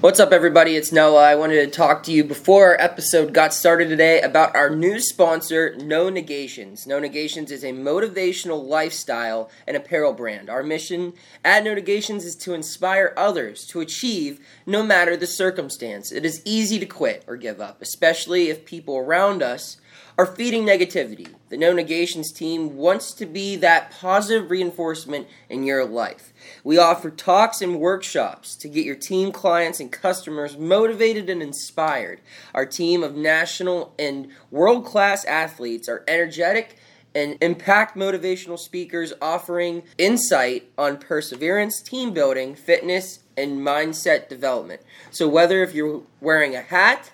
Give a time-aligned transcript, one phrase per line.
[0.00, 0.76] What's up, everybody?
[0.76, 1.22] It's Noah.
[1.22, 4.98] I wanted to talk to you before our episode got started today about our new
[4.98, 6.86] sponsor, No Negations.
[6.86, 10.48] No Negations is a motivational lifestyle and apparel brand.
[10.48, 11.12] Our mission
[11.44, 16.10] at No Negations is to inspire others to achieve no matter the circumstance.
[16.10, 19.76] It is easy to quit or give up, especially if people around us
[20.16, 21.28] are feeding negativity.
[21.50, 26.29] The No Negations team wants to be that positive reinforcement in your life.
[26.62, 32.20] We offer talks and workshops to get your team clients and customers motivated and inspired.
[32.54, 36.76] Our team of national and world class athletes are energetic
[37.14, 44.82] and impact motivational speakers offering insight on perseverance, team building, fitness, and mindset development.
[45.10, 47.10] So, whether if you're wearing a hat,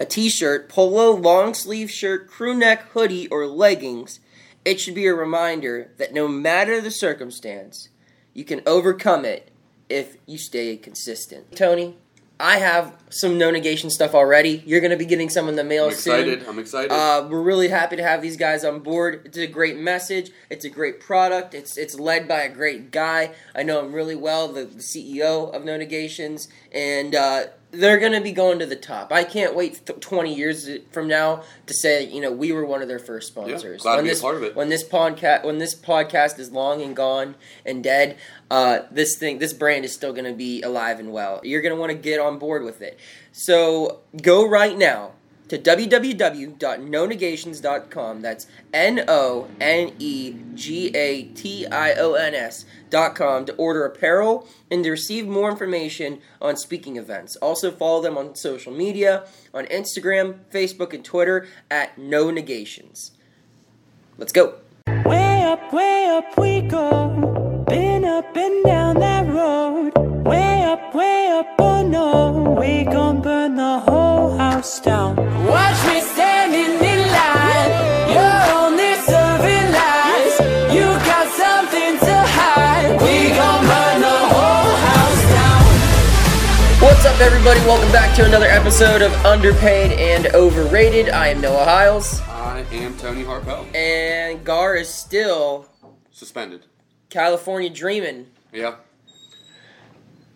[0.00, 4.20] a t shirt, polo, long sleeve shirt, crew neck, hoodie, or leggings,
[4.64, 7.90] it should be a reminder that no matter the circumstance,
[8.34, 9.50] you can overcome it
[9.88, 11.56] if you stay consistent.
[11.56, 11.96] Tony,
[12.38, 14.62] I have some no negation stuff already.
[14.66, 16.40] You're going to be getting some in the mail I'm excited.
[16.40, 16.48] soon.
[16.48, 16.90] I'm excited.
[16.90, 19.22] Uh, we're really happy to have these guys on board.
[19.24, 20.32] It's a great message.
[20.50, 21.54] It's a great product.
[21.54, 23.30] It's it's led by a great guy.
[23.54, 27.44] I know him really well, the, the CEO of No Negations, and uh,
[27.74, 29.12] they're going to be going to the top.
[29.12, 32.82] I can't wait th- 20 years from now to say, you know, we were one
[32.82, 33.82] of their first sponsors.
[33.82, 34.54] glad to when be a this, part of it.
[34.56, 38.16] When this podcast when this podcast is long and gone and dead,
[38.50, 41.40] uh, this thing this brand is still going to be alive and well.
[41.42, 42.98] You're going to want to get on board with it.
[43.32, 45.13] So, go right now
[45.48, 48.22] to www.nonegations.com.
[48.22, 54.46] That's N O N E G A T I O N S.com to order apparel
[54.70, 57.34] and to receive more information on speaking events.
[57.36, 63.10] Also, follow them on social media on Instagram, Facebook, and Twitter at No Negations.
[64.16, 64.54] Let's go.
[65.04, 67.43] Way up, way up we go.
[67.68, 69.92] Been up and down that road.
[70.26, 72.56] Way up, way up, oh no.
[72.58, 75.16] We gon' burn the whole house down.
[75.46, 77.70] Watch me standing in line.
[78.14, 80.34] You're only serving lies.
[80.74, 83.00] You got something to hide.
[83.00, 86.82] We gon' burn the whole house down.
[86.82, 87.60] What's up, everybody?
[87.60, 91.08] Welcome back to another episode of Underpaid and Overrated.
[91.10, 93.64] I am Noah Hiles, I am Tony Harpel.
[93.74, 95.66] and Gar is still
[96.10, 96.66] Suspended.
[97.14, 98.26] California dreaming.
[98.52, 98.74] Yeah.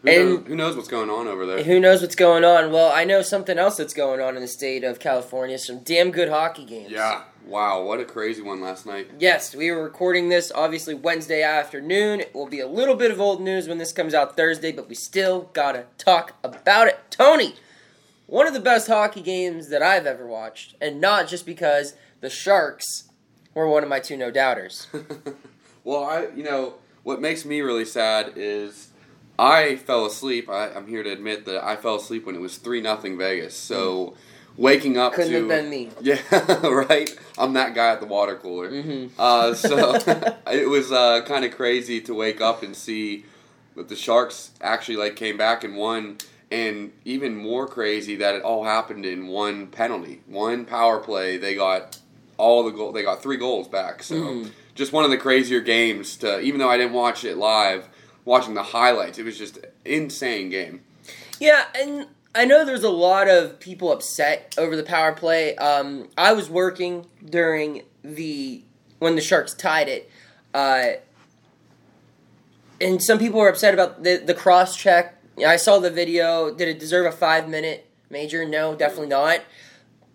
[0.03, 1.65] Who, And- knows, who knows what's going on over there?
[1.65, 2.71] Who knows what's going on?
[2.71, 5.59] Well, I know something else that's going on in the state of California.
[5.59, 6.93] Some damn good hockey games.
[6.93, 7.23] Yeah.
[7.45, 7.83] Wow.
[7.83, 9.11] What a crazy one last night.
[9.19, 12.21] Yes, we were recording this obviously Wednesday afternoon.
[12.21, 14.89] It will be a little bit of old news when this comes out Thursday, but
[14.89, 17.01] we still gotta talk about it.
[17.11, 17.57] Tony,
[18.27, 22.31] one of the best hockey games that I've ever watched, and not just because the
[22.31, 23.09] Sharks
[23.53, 24.87] were one of my two no doubters.
[25.89, 28.89] Well, I, you know, what makes me really sad is
[29.39, 30.51] I fell asleep.
[30.51, 33.55] I, I'm here to admit that I fell asleep when it was three nothing Vegas.
[33.57, 34.15] So
[34.59, 35.89] waking up Couldn't to have been me.
[36.03, 36.21] Yeah,
[36.67, 37.09] right.
[37.39, 38.71] I'm that guy at the water cooler.
[38.71, 39.13] Mhm.
[39.19, 39.95] Uh, so
[40.53, 43.25] it was uh, kind of crazy to wake up and see
[43.75, 46.19] that the Sharks actually like came back and won,
[46.51, 51.39] and even more crazy that it all happened in one penalty, one power play.
[51.39, 51.97] They got
[52.37, 52.93] all the goal.
[52.93, 54.03] They got three goals back.
[54.03, 54.51] So Mhm.
[54.79, 56.17] Just one of the crazier games.
[56.19, 57.89] To even though I didn't watch it live,
[58.25, 60.81] watching the highlights, it was just insane game.
[61.41, 65.57] Yeah, and I know there's a lot of people upset over the power play.
[65.57, 68.63] Um, I was working during the
[69.01, 70.11] when the Sharks tied it,
[70.55, 70.93] uh,
[72.81, 75.17] and some people were upset about the the cross check.
[75.45, 76.55] I saw the video.
[76.55, 78.45] Did it deserve a five minute major?
[78.45, 79.41] No, definitely not.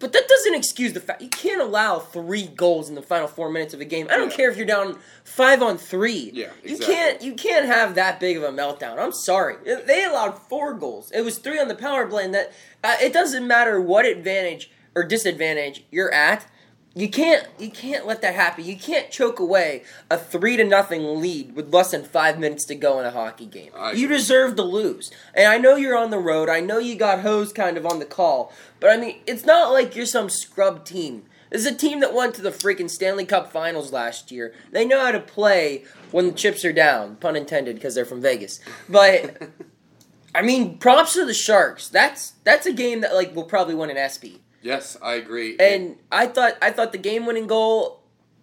[0.03, 3.49] But that doesn't excuse the fact you can't allow three goals in the final four
[3.49, 4.07] minutes of a game.
[4.11, 4.35] I don't Yeah.
[4.35, 6.29] care if you're down five on three.
[6.33, 8.99] Yeah, you can't you can't have that big of a meltdown.
[8.99, 9.55] I'm sorry.
[9.63, 11.09] They allowed four goals.
[11.11, 12.51] It was three on the power play, and that
[12.83, 16.47] uh, it doesn't matter what advantage or disadvantage you're at.
[16.95, 18.65] You can't you can't let that happen.
[18.65, 22.75] You can't choke away a three to nothing lead with less than five minutes to
[22.75, 23.71] go in a hockey game.
[23.75, 24.17] I you agree.
[24.17, 25.11] deserve to lose.
[25.33, 26.49] And I know you're on the road.
[26.49, 28.53] I know you got hosed kind of on the call.
[28.79, 31.23] But I mean, it's not like you're some scrub team.
[31.49, 34.53] This is a team that went to the freaking Stanley Cup Finals last year.
[34.71, 38.21] They know how to play when the chips are down, pun intended, because they're from
[38.21, 38.59] Vegas.
[38.87, 39.49] But
[40.35, 41.89] I mean, props to the Sharks.
[41.89, 44.42] That's that's a game that like will probably win an ESPY.
[44.63, 45.57] Yes, I agree.
[45.59, 47.99] And I thought I thought the game winning goal.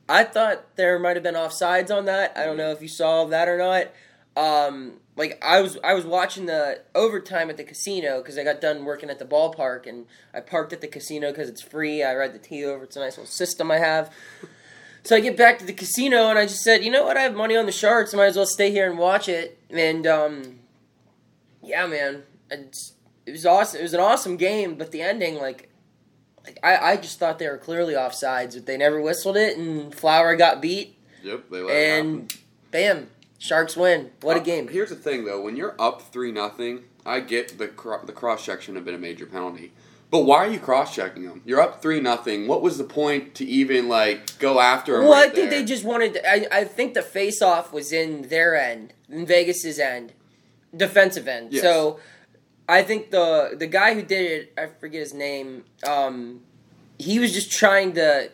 [0.08, 2.36] I thought there might have been offsides on that.
[2.36, 3.86] I don't know if you saw that or not.
[4.36, 8.60] Um, like I was I was watching the overtime at the casino because I got
[8.60, 12.02] done working at the ballpark and I parked at the casino because it's free.
[12.02, 12.84] I ride the T over.
[12.84, 14.12] It's a nice little system I have.
[15.02, 17.16] So I get back to the casino and I just said, you know what?
[17.16, 18.12] I have money on the Sharks.
[18.12, 19.58] I might as well stay here and watch it.
[19.70, 20.58] And um,
[21.62, 22.92] yeah, man, it's,
[23.24, 23.80] it was awesome.
[23.80, 25.70] It was an awesome game, but the ending, like
[26.62, 30.36] I, I just thought they were clearly offsides, but they never whistled it, and Flower
[30.36, 32.34] got beat, Yep, they let it and
[32.70, 33.08] bam,
[33.38, 34.10] Sharks win.
[34.22, 34.68] What a Uh, game!
[34.68, 38.44] Here's the thing, though: when you're up three nothing, I get the cro- the cross
[38.44, 39.72] check shouldn't have been a major penalty.
[40.10, 41.40] But why are you cross checking them?
[41.44, 42.48] You're up three nothing.
[42.48, 45.04] What was the point to even like go after them?
[45.04, 45.60] Well, I think there?
[45.60, 46.14] they just wanted.
[46.14, 50.12] To, I I think the face off was in their end, in Vegas's end,
[50.76, 51.52] defensive end.
[51.52, 51.62] Yes.
[51.62, 52.00] So,
[52.70, 55.64] I think the the guy who did it, I forget his name.
[55.86, 56.40] Um,
[56.98, 58.30] he was just trying to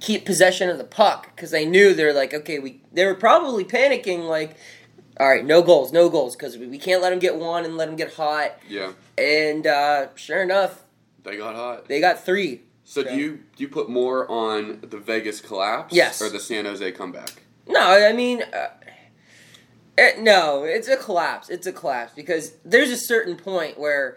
[0.00, 3.64] keep possession of the puck because they knew they're like, okay, we they were probably
[3.64, 4.56] panicking like.
[5.20, 7.76] All right, no goals, no goals, because we we can't let them get one and
[7.76, 8.58] let them get hot.
[8.68, 10.82] yeah, And uh, sure enough,
[11.22, 11.86] they got hot.
[11.86, 12.62] they got three.
[12.82, 15.94] So So- do you do you put more on the Vegas collapse?
[15.94, 16.20] Yes.
[16.20, 17.30] Or the San Jose comeback?
[17.68, 18.70] No, I mean, uh,
[19.98, 21.50] eh, no, it's a collapse.
[21.50, 24.16] It's a collapse because there's a certain point where,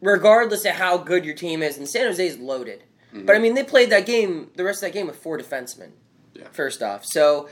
[0.00, 2.84] regardless of how good your team is, and San Jose is loaded.
[3.14, 5.90] But I mean, they played that game, the rest of that game with four defensemen.
[6.34, 6.48] Yeah.
[6.50, 7.48] First off, so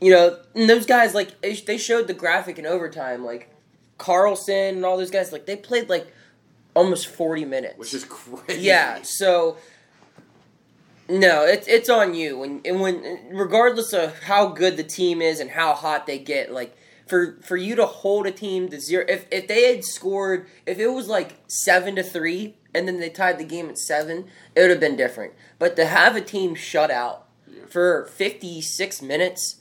[0.00, 3.50] you know, and those guys like they they showed the graphic in overtime, like
[3.98, 6.12] Karlsson and all those guys, like they played like
[6.74, 7.78] almost forty minutes.
[7.78, 8.62] Which is crazy.
[8.62, 9.56] Yeah, so
[11.08, 15.40] no, it's it's on you when and when regardless of how good the team is
[15.40, 19.04] and how hot they get, like for for you to hold a team to zero
[19.08, 23.10] if if they had scored if it was like seven to three and then they
[23.10, 25.32] tied the game at seven, it would have been different.
[25.58, 27.66] But to have a team shut out Yeah.
[27.68, 29.56] for fifty six minutes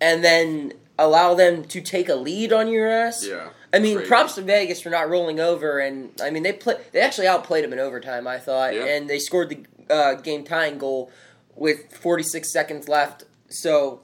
[0.00, 3.24] and then allow them to take a lead on your ass.
[3.26, 3.50] Yeah.
[3.72, 4.08] I mean, Crazy.
[4.08, 6.74] props to Vegas for not rolling over, and I mean they play.
[6.92, 8.26] They actually outplayed them in overtime.
[8.26, 8.84] I thought, Yeah.
[8.86, 9.58] and they scored the
[9.90, 11.10] uh, game tying goal
[11.56, 13.24] with 46 seconds left.
[13.48, 14.00] So,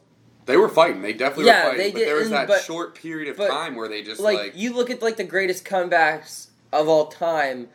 [0.46, 1.02] They were fighting.
[1.02, 1.78] They definitely Yeah, were fighting.
[1.86, 4.38] they but did, there was that but- short period of time where they just like,
[4.38, 7.68] like, you look at like the greatest comebacks of all time,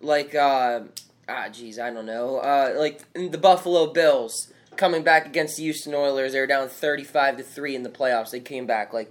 [0.00, 0.80] like uh,
[1.28, 5.94] ah, geez, I don't know, uh, like the Buffalo Bills coming back against the Houston
[5.94, 6.32] Oilers.
[6.32, 8.30] They were down 35 to three in the playoffs.
[8.30, 9.10] They came back like.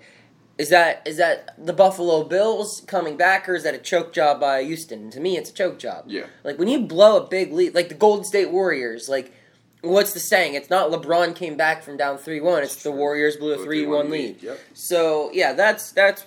[0.57, 4.39] Is that is that the Buffalo Bills coming back, or is that a choke job
[4.39, 5.11] by Houston?
[5.11, 6.05] To me, it's a choke job.
[6.07, 6.27] yeah.
[6.45, 9.33] Like when you blow a big lead, like the Golden State Warriors, like
[9.81, 10.53] what's the saying?
[10.55, 12.63] It's not LeBron came back from down three one.
[12.63, 14.43] It's the Warriors blew a three 3-1 lead, lead.
[14.43, 14.59] yep.
[14.73, 16.25] So yeah, that's that's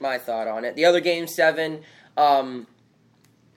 [0.00, 0.74] my thought on it.
[0.74, 1.82] The other game seven,
[2.16, 2.66] um,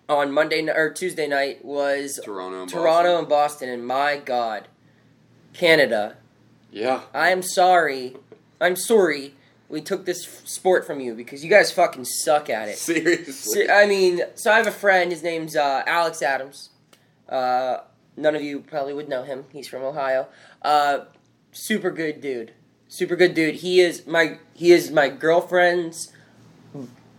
[0.10, 3.20] on Monday or Tuesday night was Toronto and Toronto Boston.
[3.20, 4.68] and Boston, and my God,
[5.54, 6.18] Canada.
[6.70, 7.02] Yeah.
[7.14, 8.16] I am sorry.
[8.60, 9.36] I'm sorry.
[9.72, 12.78] We took this f- sport from you because you guys fucking suck at it.
[12.78, 13.66] Seriously.
[13.66, 15.12] Se- I mean, so I have a friend.
[15.12, 16.70] His name's uh, Alex Adams.
[17.30, 17.78] Uh,
[18.18, 19.46] none of you probably would know him.
[19.52, 20.28] He's from Ohio.
[20.62, 21.06] Uh,
[21.52, 22.52] super good dude.
[22.90, 23.56] Super good dude.
[23.56, 26.12] He is my he is my girlfriend's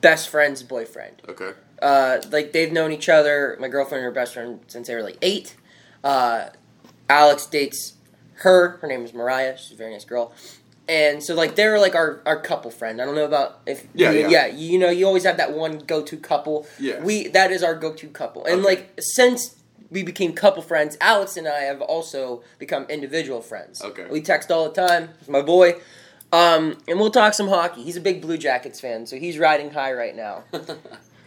[0.03, 1.23] best friend's boyfriend.
[1.29, 1.53] okay.
[1.81, 3.57] Uh, like they've known each other.
[3.59, 5.57] My girlfriend and her best friend since they were like eight.
[6.05, 6.51] Uh,
[7.09, 7.95] Alex dates
[8.35, 8.77] her.
[8.83, 9.57] Her name is Mariah.
[9.59, 10.33] She's a very nice girl.
[10.93, 13.01] And so like they're like our, our couple friend.
[13.01, 14.47] I don't know about if Yeah, you, yeah.
[14.47, 16.67] You know, you always have that one go to couple.
[16.79, 17.01] Yeah.
[17.03, 18.45] We that is our go to couple.
[18.45, 18.65] And Okay.
[18.71, 19.57] like since
[19.91, 23.81] we became couple friends, Alex and I have also become individual friends.
[23.83, 24.07] Okay.
[24.11, 25.09] We text all the time.
[25.21, 25.77] He's my boy.
[26.33, 27.83] Um, and we'll talk some hockey.
[27.83, 30.45] He's a big Blue Jackets fan, so he's riding high right now.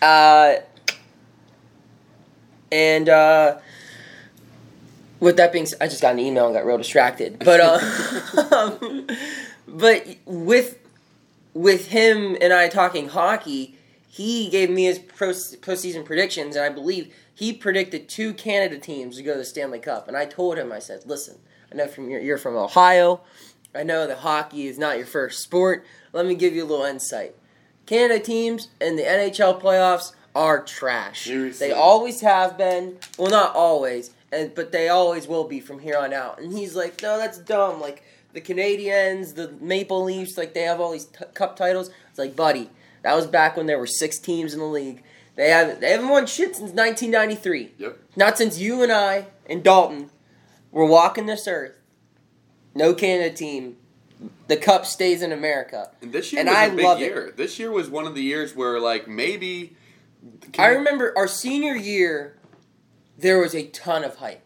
[0.02, 0.58] Uh,
[2.72, 3.58] and uh,
[5.20, 7.40] with that being said, I just got an email and got real distracted.
[7.40, 8.78] But uh,
[9.76, 10.80] but with
[11.54, 13.78] with him and I talking hockey,
[14.08, 19.18] he gave me his pro, postseason predictions, and I believe he predicted two Canada teams
[19.18, 20.08] to go to the Stanley Cup.
[20.08, 21.38] And I told him, I said, "Listen,
[21.72, 23.22] I know from you're, you're from Ohio.
[23.74, 25.86] I know that hockey is not your first sport.
[26.14, 27.36] Let me give you a little insight.
[27.86, 31.26] Canada teams in the NHL playoffs are trash.
[31.26, 31.68] Seriously?
[31.68, 32.98] They always have been.
[33.18, 36.40] Well, not always, and but they always will be from here on out.
[36.40, 37.82] And he's like, no, that's dumb.
[37.82, 38.04] Like
[38.36, 41.90] the Canadians, the Maple Leafs, like they have all these t- cup titles.
[42.10, 42.70] It's like, buddy,
[43.02, 45.02] that was back when there were six teams in the league.
[45.36, 47.72] They haven't they haven't won shit since 1993.
[47.78, 47.98] Yep.
[48.16, 50.10] Not since you and I and Dalton
[50.72, 51.74] were walking this earth.
[52.76, 53.78] No Canada team.
[54.48, 55.92] The cup stays in America.
[56.02, 57.06] And this year And was I a big love it.
[57.06, 57.34] year.
[57.36, 59.76] This year was one of the years where like maybe
[60.58, 62.38] I remember our senior year,
[63.18, 64.46] there was a ton of hype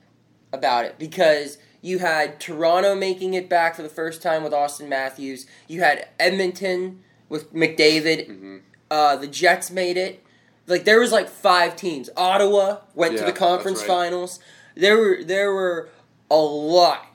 [0.52, 4.88] about it because you had Toronto making it back for the first time with Auston
[4.88, 5.46] Matthews.
[5.68, 8.28] You had Edmonton with McDavid.
[8.30, 8.62] Mhm.
[8.92, 10.24] Uh, the Jets made it.
[10.68, 12.10] Like there was like five teams.
[12.16, 13.88] Ottawa went to the conference right.
[13.88, 14.40] finals.
[14.76, 15.90] There were there were
[16.30, 17.06] a lot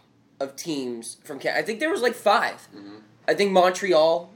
[0.40, 1.61] of teams from Canada.
[1.61, 3.00] I think there was like 5 Mhm.
[3.28, 4.30] I think Montreal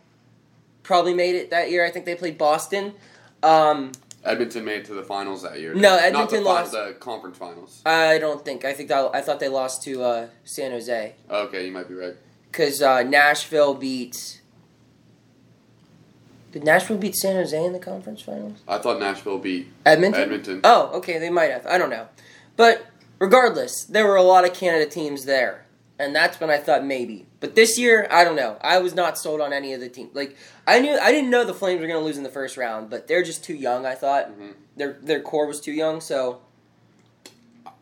[0.82, 1.84] probably made it that year.
[1.84, 2.94] I think they played Boston.
[3.42, 3.92] Um,
[4.28, 5.74] Edmonton made it to the finals that year.
[5.74, 6.72] No, the Edmonton fi- lost.
[6.72, 7.82] the conference finals.
[7.86, 8.64] I don't think.
[8.64, 11.94] I think that, I thought they lost to uh, San Jose Okay, you might be
[11.94, 12.14] right.
[12.50, 14.40] because uh, Nashville beat.
[16.52, 18.58] Did Nashville beat San Jose in the conference finals?
[18.66, 20.22] I thought Nashville beat Edmonton.
[20.22, 20.60] Edmonton.
[20.64, 21.66] Oh, okay, they might have.
[21.66, 22.08] I don't know,
[22.56, 22.86] but
[23.18, 25.64] regardless, there were a lot of Canada teams there,
[25.98, 27.26] and that's when I thought maybe.
[27.40, 28.56] But this year, I don't know.
[28.60, 30.14] I was not sold on any of the teams.
[30.14, 30.36] Like
[30.66, 32.90] I knew, I didn't know the Flames were going to lose in the first round,
[32.90, 33.84] but they're just too young.
[33.86, 34.54] I thought Mhm.
[34.76, 36.00] their their core was too young.
[36.00, 36.40] So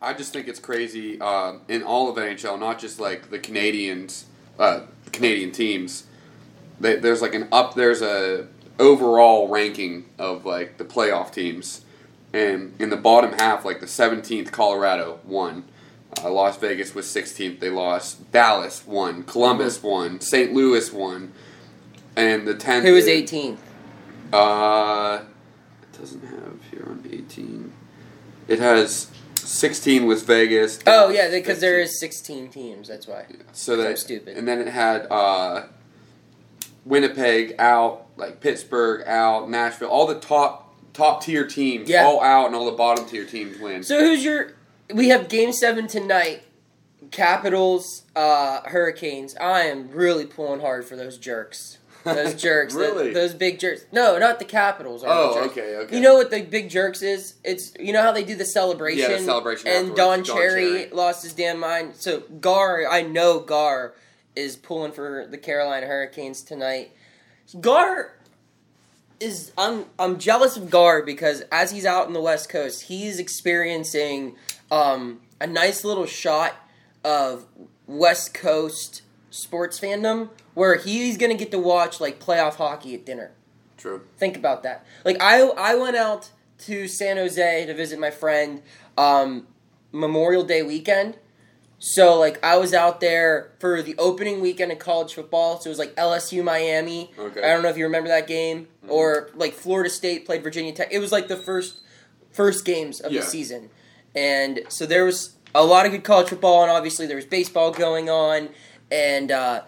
[0.03, 4.27] I just think it's crazy um, in all of NHL, not just like the Canadians,
[4.59, 4.81] uh,
[5.13, 6.05] Canadian teams.
[6.81, 7.75] They, there's like an up.
[7.75, 8.47] There's a
[8.79, 11.83] overall ranking of like the playoff teams,
[12.35, 15.65] and in the bottom half, like the 17th, Colorado won.
[16.23, 17.61] Uh, Las Vegas was 16th.
[17.61, 18.31] They lost.
[18.33, 19.23] Dallas won.
[19.25, 20.21] Columbus won.
[20.21, 20.53] St.
[20.53, 21.33] Louis won.
[22.17, 22.83] And the 10th.
[22.83, 23.59] who was 18th?
[24.33, 25.21] uh,
[25.83, 27.73] it doesn't have here on 18.
[28.49, 30.79] It has 16 was Vegas.
[30.87, 31.89] Oh yeah, because there 15.
[31.99, 32.89] 16 teams.
[32.89, 33.27] That's why.
[33.53, 34.37] So I'm stupid.
[34.37, 35.65] And then it had uh,
[36.85, 42.05] Winnipeg out, like Pittsburgh out, Nashville, all the top top tier teams Yeah.
[42.05, 43.83] all out, and all the bottom tier teams win.
[43.83, 44.53] So who's your?
[44.93, 46.43] We have Game Seven tonight.
[47.11, 49.37] Capitals, uh, Hurricanes.
[49.37, 51.78] I am really pulling hard for those jerks.
[52.05, 52.75] Those jerks.
[52.75, 53.12] Really?
[53.12, 53.85] those big jerks.
[53.93, 55.05] No, not the Capitals.
[55.05, 55.95] Are the oh, okay, okay.
[55.97, 57.35] You know what the big jerks is?
[57.45, 59.11] It's you know how they do the celebration.
[59.11, 59.88] Yeah, the celebration And.
[59.88, 60.90] Don, Don Cherry, Cherry.
[60.90, 61.97] lost his damn mind.
[61.97, 63.95] So Gar, I know Gar
[64.35, 66.93] is pulling for the Carolina Hurricanes tonight.
[67.61, 68.12] Gar
[69.21, 73.19] is I'm I'm jealous of Gar because as he's out in the West Coast, he's
[73.19, 74.37] experiencing
[74.71, 76.55] um, a nice little shot
[77.05, 77.47] of
[77.87, 83.33] West Coast sports fandom where he's gonna get to watch like playoff hockey at dinner.
[83.77, 84.03] True.
[84.17, 84.85] Think about that.
[85.05, 86.31] Like I I went out
[86.61, 88.63] to San Jose to visit my friend
[88.97, 89.47] um,
[89.93, 91.19] Memorial Day weekend.
[91.79, 95.61] So like I was out there for the opening weekend of college football.
[95.61, 97.13] So it was like LSU Miami.
[97.19, 97.43] Okay.
[97.43, 98.91] I don't know if you remember that game Mhm.
[98.91, 100.89] or like Florida State played Virginia Tech.
[100.91, 101.81] It was like the first
[102.33, 103.21] first games of Yeah.
[103.21, 103.69] the season.
[104.17, 107.71] And so there was a lot of good college football and obviously there was baseball
[107.71, 108.49] going on
[108.91, 109.63] and uh,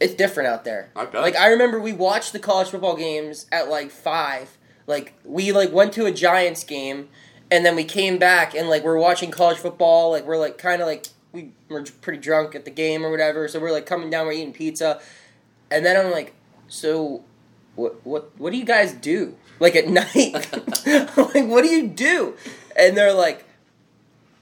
[0.00, 0.90] it's different out there.
[0.94, 1.22] I bet.
[1.22, 4.58] Like I remember we watched the college football games at like five.
[4.86, 7.08] Like we like went to a Giants game,
[7.50, 10.10] and then we came back and like we're watching college football.
[10.10, 13.48] Like we're like kind of like we were pretty drunk at the game or whatever.
[13.48, 15.00] So we're like coming down, we're eating pizza,
[15.70, 16.34] and then I'm like,
[16.68, 17.24] so
[17.74, 20.48] what what what do you guys do like at night?
[21.16, 22.36] Like what do you do?
[22.78, 23.45] And they're like,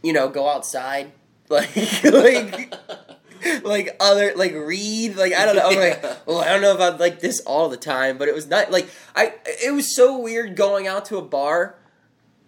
[0.05, 1.11] you know, go outside,
[1.49, 1.71] like
[2.05, 2.73] like
[3.65, 5.69] like other like read like I don't know.
[5.69, 8.35] I'm like, well, I don't know if I'd like this all the time, but it
[8.35, 9.35] was not like I.
[9.47, 11.77] It was so weird going out to a bar.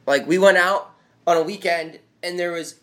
[0.06, 0.90] Like we went out
[1.26, 2.80] on a weekend and there was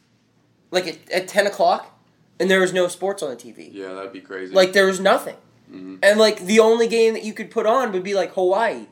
[0.71, 1.97] like at, at ten o'clock,
[2.39, 3.69] and there was no sports on the TV.
[3.71, 4.53] Yeah, that'd be crazy.
[4.53, 5.37] Like there was nothing,
[5.71, 5.99] Mhm.
[6.03, 8.87] and like the only game that you could put on would be like Hawaii.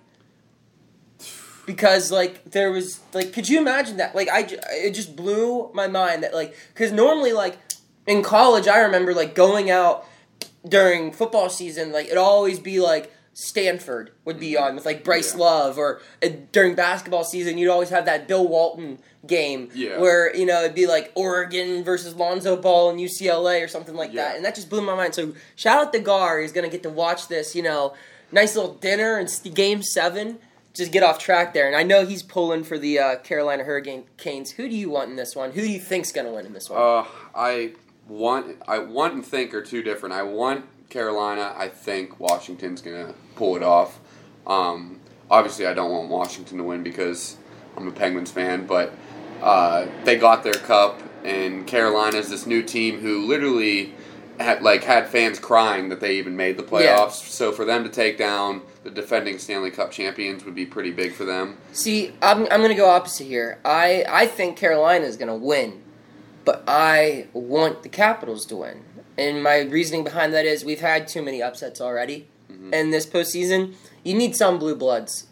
[1.66, 4.16] Because like there was like, could you imagine that?
[4.16, 7.58] Like I, it just blew my mind that like, because normally like
[8.08, 10.06] in college I remember like going out
[10.68, 14.62] during football season like it'd always be like Stanford would be Mhm.
[14.62, 15.40] on with like Bryce Yeah.
[15.42, 20.00] Love or uh, during basketball season you'd always have that Bill Walton game Yeah.
[20.00, 24.12] where you know it'd be like Oregon versus Lonzo Ball and UCLA or something like
[24.14, 24.26] Yeah.
[24.30, 26.84] that and that just blew my mind so shout out to Gar he's gonna get
[26.84, 27.94] to watch this you know
[28.32, 30.40] nice little dinner and st- game seven
[30.74, 34.52] just get off track there and I know he's pulling for the uh, Carolina Hurricanes
[34.52, 36.70] who do you want in this one who do you think's gonna win in this
[36.70, 37.74] one Uh, I
[38.08, 40.14] want, I want and think are two different.
[40.14, 41.54] I want Carolina.
[41.58, 44.00] I think Washington's gonna pull it off.
[44.46, 45.00] Um,
[45.30, 47.38] obviously, I don't want Washington to win because
[47.78, 48.92] I'm a Penguins fan, but
[49.42, 53.94] uh, they got their cup, and Carolina's this new team who literally
[54.40, 57.12] had like had fans crying that they even made the playoffs.
[57.30, 61.14] So for them to take down the defending Stanley Cup champions would be pretty big
[61.14, 61.58] for them.
[61.72, 63.60] See, I'm, I'm going to go opposite here.
[63.64, 65.82] I, I think Carolina is going to win,
[66.46, 68.84] but I want the Capitals to win.
[69.18, 72.74] And my reasoning behind that is we've had too many upsets already Mhm.
[72.74, 73.76] in this postseason.
[74.04, 75.28] You need some blue bloods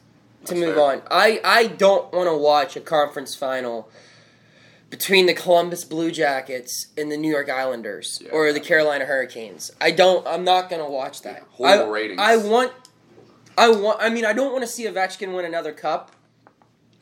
[0.45, 0.83] to That's move fair.
[0.83, 1.01] on.
[1.09, 3.89] I, I don't want to watch a conference final
[4.89, 8.31] between the Columbus Blue Jackets and the New York Islanders Yeah.
[8.31, 9.71] or the Carolina Hurricanes.
[9.81, 10.25] I don't.
[10.27, 11.43] I'm not going to watch that.
[11.51, 12.19] Horrible I, ratings.
[12.21, 12.71] I want.
[13.59, 14.01] I want.
[14.01, 16.11] I mean, I don't want to see Ovechkin win another cup,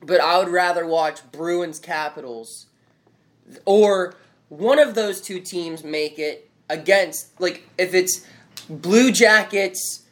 [0.01, 2.65] but I would rather watch Bruins Capitals,
[3.65, 4.15] or
[4.49, 7.39] one of those two teams make it against.
[7.39, 8.25] Like if it's
[8.69, 10.03] Blue Jackets,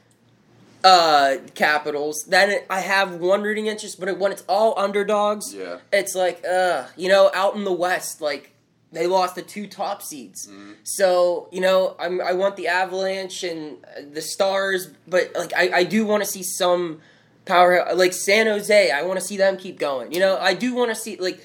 [0.84, 2.25] uh, Capitals.
[2.28, 5.80] Then it, I have one rooting interest, but when it's all underdogs, Yeah.
[5.92, 8.52] it's like, uh, you know, out in the West, like
[8.96, 10.48] they lost the two top seeds.
[10.48, 10.72] Mm-hmm.
[10.84, 15.70] So you know, I'm, I want the Avalanche and uh, the Stars, but like I,
[15.80, 17.02] I do want to see some
[17.46, 18.92] power, like San Jose.
[18.92, 20.12] I want to see them keep going.
[20.12, 21.40] You know, I do want to see like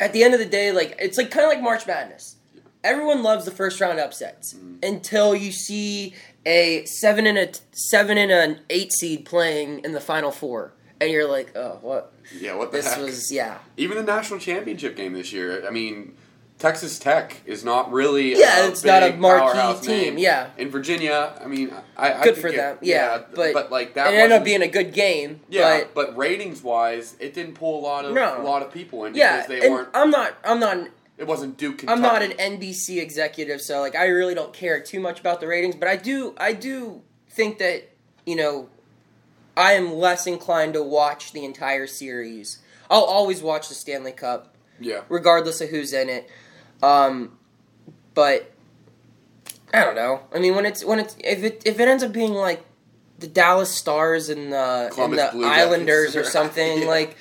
[0.00, 2.36] at the end of the day, like it's like kind of like March Madness.
[2.82, 4.74] Everyone loves the first round upsets Mm-hmm.
[4.82, 6.14] until you see
[6.46, 11.10] a seven and a seven and an eight seed playing in the final four, and
[11.10, 12.12] you're like, oh, what?
[12.38, 13.02] Yeah, what the This heck?
[13.02, 13.58] was yeah.
[13.78, 15.66] Even the national championship game this year.
[15.66, 16.14] I mean,
[16.64, 20.18] Texas Tech is not really Yeah, a it's not a marquee team, name.
[20.18, 20.48] yeah.
[20.56, 23.20] In Virginia, I mean, I, I Good for it- them, yeah.
[23.34, 25.40] but but like that it ended up being a good game.
[25.50, 28.40] yeah, but, but, ratings wise, it didn't pull a lot of No.
[28.40, 29.42] a lot of people in yeah.
[29.42, 29.88] because they and weren't.
[29.92, 30.38] I'm not.
[30.42, 30.88] I'm not.
[31.18, 31.78] It wasn't Duke.
[31.78, 31.96] Kentucky.
[31.96, 35.46] I'm not an NBC executive, so like I really don't care too much about the
[35.46, 35.76] ratings.
[35.76, 36.34] But I do.
[36.38, 37.90] I do think that
[38.24, 38.70] you know,
[39.54, 42.60] I am less inclined to watch the entire series.
[42.88, 44.50] I'll always watch the Stanley Cup.
[44.80, 45.02] Yeah.
[45.08, 46.28] regardless of who's in it.
[46.84, 47.38] Um,
[48.14, 48.52] but
[49.72, 50.20] I don't know.
[50.34, 52.64] I mean, when it's when it's if it if it ends up being like
[53.18, 56.86] the Dallas Stars and the and the Blue Islanders or something Yeah.
[56.88, 57.16] like.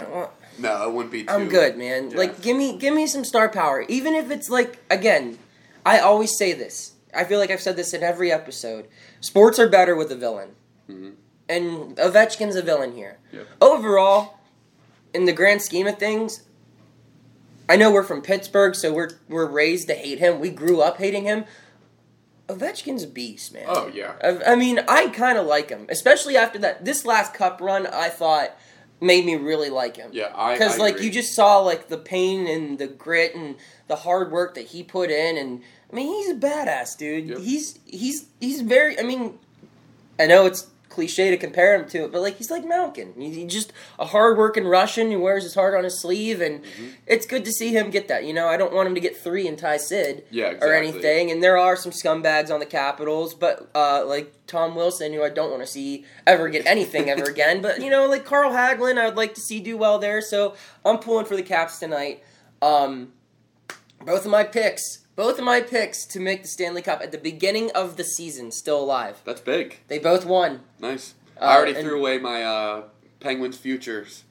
[0.00, 0.26] uh,
[0.58, 1.24] No, it wouldn't be.
[1.24, 2.10] Too, I'm good, man.
[2.10, 2.16] yeah.
[2.18, 3.84] Like, give me, give me some star power.
[3.88, 5.38] Even if it's like, again,
[5.86, 6.92] I always say this.
[7.14, 8.86] I feel like I've said this in every episode.
[9.20, 10.50] Sports are better with a villain,
[10.90, 11.14] Mhm.
[11.48, 13.18] and Ovechkin's a villain here.
[13.32, 13.46] Yep.
[13.60, 14.38] Overall,
[15.14, 16.42] in the grand scheme of things,
[17.72, 20.40] I know we're from Pittsburgh, so we're we're raised to hate him.
[20.40, 21.46] We grew up hating him.
[22.46, 23.64] Ovechkin's a beast, man.
[23.66, 24.12] Oh yeah.
[24.22, 26.84] I, I mean, I kind of like him, especially after that.
[26.84, 28.54] This last cup run, I thought
[29.00, 30.10] made me really like him.
[30.12, 31.06] Yeah, I because like agree.
[31.06, 33.56] you just saw like the pain and the grit and
[33.88, 37.26] the hard work that he put in, and I mean, he's a badass dude.
[37.26, 37.38] Yep.
[37.38, 38.98] He's he's he's very.
[38.98, 39.38] I mean,
[40.20, 43.14] I know it's cliche to compare him to it, but like he's like Malkin.
[43.16, 46.86] He's just a hard-working Russian who wears his heart on his sleeve, and Mm-hmm.
[47.06, 48.24] it's good to see him get that.
[48.24, 51.30] You know, I don't want him to get three and tie Sid Yeah, or anything.
[51.30, 55.30] And there are some scumbags on the Capitals, but uh, like Tom Wilson, who I
[55.30, 57.62] don't want to see ever get anything ever again.
[57.62, 60.20] But you know, like Carl Hagelin, I would like to see do well there.
[60.20, 62.22] So I'm pulling for the Caps tonight.
[62.60, 63.12] Um,
[64.04, 67.18] both of my picks, both of my picks to make the Stanley Cup at the
[67.18, 69.20] beginning of the season, still alive.
[69.24, 69.78] That's big.
[69.86, 70.62] They both won.
[70.80, 71.14] Nice.
[71.40, 72.82] Uh, I already and- threw away my uh,
[73.20, 74.24] Penguins futures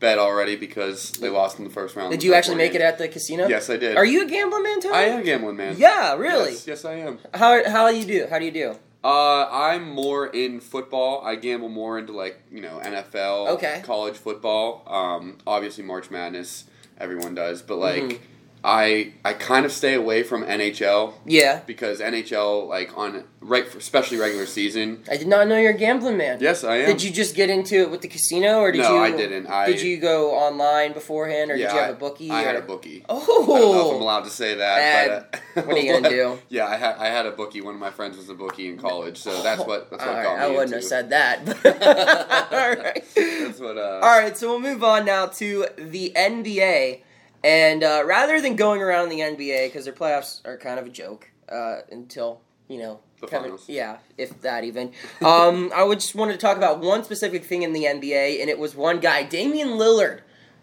[0.00, 2.10] bet already because they lost in the first round.
[2.10, 3.46] Did you actually make it at the casino?
[3.46, 3.96] Yes, I did.
[3.96, 4.94] Are you a gambling man, Tony?
[4.96, 5.76] I am a gambling man.
[5.78, 6.50] Yeah, really.
[6.50, 7.20] Yes, yes, I am.
[7.32, 8.26] How how do you do?
[8.28, 8.76] How do you do?
[9.04, 11.22] Uh, I'm more in football.
[11.24, 13.80] I gamble more into like you know NFL, Okay.
[13.84, 14.82] college football.
[14.88, 16.64] Um, obviously March Madness,
[16.98, 18.18] everyone does, but like Mhm.
[18.64, 24.16] I I kind of stay away from NHL Yeah, because NHL like on right especially
[24.16, 25.04] regular season.
[25.10, 26.38] I did not know you're a gambling man.
[26.40, 26.86] Yes, I am.
[26.86, 29.00] Did you just get into it with the casino, or did No, you?
[29.02, 29.48] I didn't.
[29.48, 32.30] I- did you go online beforehand, or yeah, did you have I- a bookie?
[32.30, 33.04] I had a bookie.
[33.06, 33.20] Oh,
[33.54, 35.30] I don't know if I'm allowed to say that.
[35.54, 36.38] but, uh, what are you gonna do?
[36.48, 37.60] Yeah, I had I had a bookie.
[37.60, 40.24] One of my friends was a bookie in college, so that's what that's what right,
[40.24, 40.76] got me I wouldn't into.
[40.76, 41.38] have said that.
[42.52, 43.04] All right.
[43.14, 43.76] That's what.
[43.76, 47.00] Uh, All right, so we'll move on now to the NBA,
[47.44, 50.90] and uh, rather than going around the NBA because their playoffs are kind of a
[50.90, 53.68] joke uh, until you know The Kevin, finals.
[53.68, 54.92] yeah, if that even.
[55.22, 58.48] Um, I would just wanted to talk about one specific thing in the NBA, and
[58.50, 60.20] it was one guy, Damian Lillard,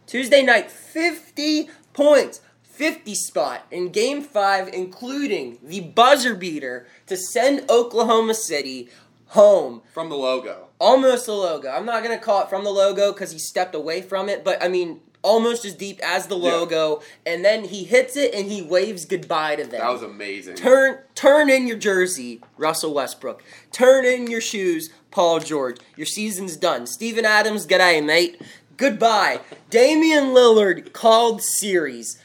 [0.08, 2.42] Tuesday night, fifty points.
[2.64, 8.90] 50 spot in game 5 including the buzzer beater to send Oklahoma City
[9.28, 10.70] home From the logo.
[10.80, 11.70] almost the logo.
[11.70, 14.64] I'm not gonna call it from the logo because he stepped away from it, but
[14.64, 16.52] I mean almost as deep as the Yeah.
[16.52, 17.02] logo.
[17.26, 19.80] And then he hits it and he waves goodbye to them.
[19.82, 20.56] That was amazing.
[20.56, 23.44] turn turn in your jersey, Russell Westbrook.
[23.72, 25.78] Turn in your shoes, Paul George.
[25.96, 26.88] Your season's done.
[26.88, 28.42] Steven Adams, g'day, mate.
[28.78, 29.42] Goodbye.
[29.70, 32.20] Damian Lillard called series.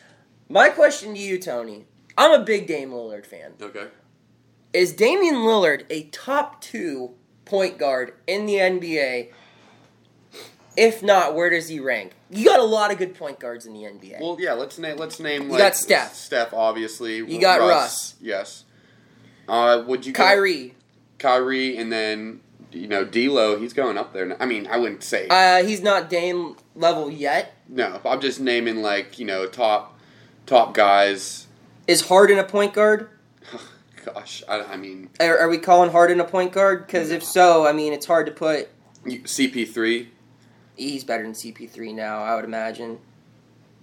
[0.48, 1.84] My question to you, Tony.
[2.16, 3.52] I'm a big Dame Lillard fan.
[3.60, 3.88] Okay.
[4.72, 7.10] Is Damian Lillard a top two
[7.44, 9.32] point guard in the NBA?
[10.76, 12.12] If not, where does he rank?
[12.30, 14.20] You got a lot of good point guards in the NBA.
[14.20, 14.52] Well, yeah.
[14.52, 14.96] Let's name.
[14.96, 15.44] Let's name.
[15.44, 16.14] You like, got Steph.
[16.14, 17.16] Steph, obviously.
[17.16, 18.14] You got Russ.
[18.20, 18.64] Yes.
[19.48, 20.12] Uh, would you?
[20.12, 20.74] go- Kyrie,
[21.18, 22.40] Kyrie, and then
[22.72, 23.58] you know D'Lo.
[23.58, 24.26] He's going up there.
[24.26, 24.36] now.
[24.40, 27.54] I mean, I wouldn't say uh, he's not Dame level yet.
[27.68, 28.00] no.
[28.04, 29.98] I'm just naming like you know top
[30.46, 31.46] top guys.
[31.86, 33.08] Is Harden a point guard?
[34.04, 36.86] Gosh, I, I mean Are, are we calling Harden a point guard?
[36.86, 38.68] Because if so, I mean it's hard to put.
[39.04, 40.08] CP3.
[40.76, 42.98] He's better than CP3 now, I would imagine.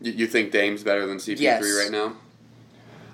[0.02, 1.64] You, you think Dame's better than CP3 Yes.
[1.82, 2.18] right now?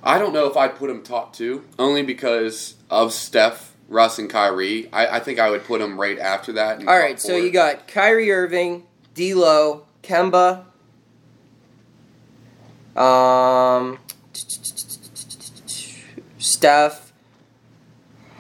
[0.04, 4.30] I don't know if I'd put him top two, only because of Steph Russ and
[4.30, 4.88] Kyrie.
[4.94, 6.80] I, I think I would put him right after that.
[6.82, 10.64] in All top right, so you got Kyrie Irving, D'Lo, Kemba,
[12.96, 14.00] um,
[16.38, 17.12] Steph,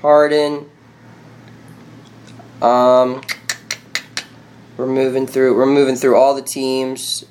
[0.01, 0.69] Harden.
[2.61, 3.21] Um,
[4.79, 5.57] we're moving through.
[5.57, 7.25] We're moving through all the teams.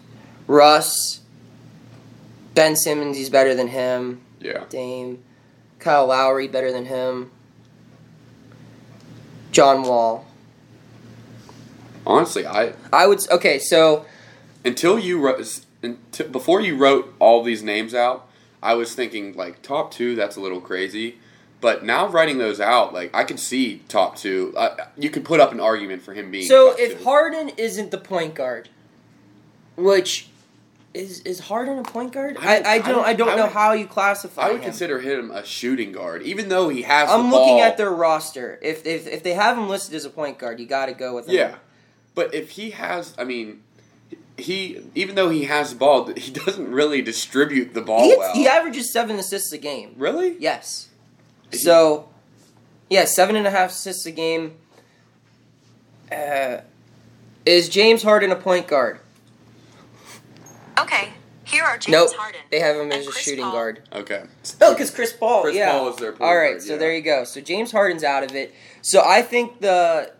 [0.46, 1.22] Russ,
[2.54, 3.16] Ben Simmons.
[3.16, 4.20] He's better than him.
[4.38, 4.64] yeah.
[4.68, 5.24] Dame,
[5.78, 7.30] Kyle Lowry better than him.
[9.50, 10.26] John Wall.
[12.06, 13.58] Honestly, I I would okay.
[13.58, 14.04] So
[14.62, 18.28] until you wrote until, before you wrote all these names out,
[18.62, 20.14] I was thinking like top two.
[20.14, 21.16] That's a little crazy.
[21.60, 24.52] But now writing those out, like I could see top two.
[24.56, 26.46] Uh, you could put up an argument for him being.
[26.46, 27.04] so if two.
[27.04, 28.68] Harden isn't the point guard,
[29.76, 30.28] which
[30.94, 32.36] is is Harden a point guard?
[32.40, 34.42] I I, I, I don't would- I don't I know would- how you classify.
[34.42, 34.62] I would him.
[34.64, 37.10] consider him a shooting guard, even though he has.
[37.10, 37.62] I'm looking ball.
[37.62, 38.58] at their roster.
[38.62, 41.14] If if if they have him listed as a point guard, you got to go
[41.14, 41.34] with him.
[41.34, 41.56] Yeah,
[42.14, 43.62] but if he has, I mean,
[44.36, 48.32] he even though he has the ball, he doesn't really distribute the ball He, well.
[48.34, 49.94] he averages seven assists a game.
[49.98, 50.36] really?
[50.38, 50.87] Yes.
[51.52, 52.08] Is he- So,
[52.90, 54.56] yeah, seven and a half assists a game.
[56.10, 56.58] Uh,
[57.44, 59.00] is James Harden a point guard?
[60.78, 61.12] Okay,
[61.44, 62.14] here are James nope.
[62.14, 62.40] Harden.
[62.50, 63.52] They have him as a Chris shooting Paul.
[63.52, 63.82] guard.
[63.92, 64.24] Okay.
[64.60, 65.42] Oh, because Chris Paul.
[65.42, 65.72] Chris yeah.
[65.72, 66.30] Paul is their point guard.
[66.30, 66.78] All right, guard, so yeah.
[66.78, 67.24] there you go.
[67.24, 68.54] So James Harden's out of it.
[68.82, 70.12] So I think the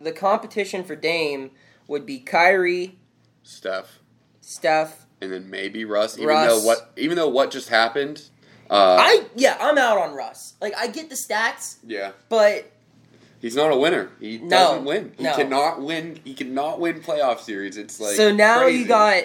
[0.00, 1.50] the competition for Dame
[1.88, 2.98] would be Kyrie,
[3.42, 3.98] Steph,
[4.40, 5.06] Steph.
[5.20, 6.16] and then maybe Russ.
[6.16, 6.48] Even Russ.
[6.48, 8.28] though what, even though what just happened.
[8.74, 10.54] Uh, I yeah, I'm out on Russ.
[10.60, 12.68] Like I get the stats, yeah, but
[13.40, 14.10] he's not a winner.
[14.18, 15.12] He No, doesn't win.
[15.16, 15.36] He no.
[15.36, 16.18] cannot win.
[16.24, 17.76] He cannot win playoff series.
[17.76, 18.80] It's like so now crazy.
[18.80, 19.24] you got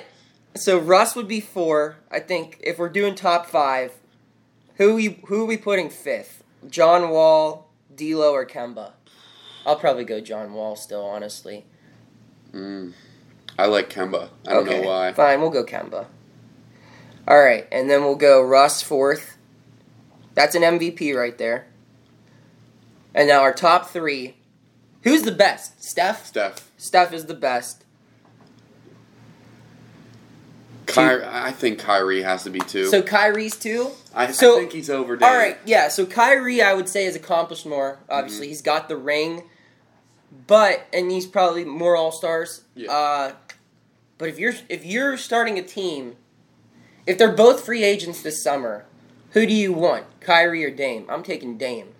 [0.56, 1.96] so Russ would be four.
[2.12, 3.94] I think if we're doing top five,
[4.76, 6.44] who we who are we putting fifth?
[6.70, 8.92] John Wall, D'Lo, or Kemba?
[9.66, 11.66] I'll probably go John Wall still, honestly.
[12.54, 12.94] Mm,
[13.58, 14.30] I like Kemba.
[14.48, 15.14] I don't okay, know why.
[15.14, 16.06] Fine, we'll go Kemba.
[17.28, 19.38] All right, and then we'll go Russ fourth.
[20.40, 21.68] That's an MVP right there.
[23.14, 24.38] And now our top three.
[25.04, 25.84] Who's the best?
[25.84, 26.26] Steph.
[26.28, 27.84] Steph, Steph is the best.
[30.86, 32.86] Kyrie, I think Kyrie has to be two.
[32.86, 33.92] So Kyrie's two.
[34.16, 35.22] I, so- I think he's over.
[35.22, 35.90] All right, yeah.
[35.90, 38.00] So Kyrie, I would say, has accomplished more.
[38.10, 38.50] Obviously, Mm-hmm.
[38.52, 39.44] he's got the ring,
[40.48, 42.64] but and he's probably more All Stars.
[42.76, 42.90] Yeah.
[42.94, 43.34] Uh,
[44.18, 46.16] but if you're if you're starting a team,
[47.06, 48.86] if they're both free agents this summer,
[49.32, 51.06] who do you want, Kyrie or Dame?
[51.10, 51.94] I'm taking Dame,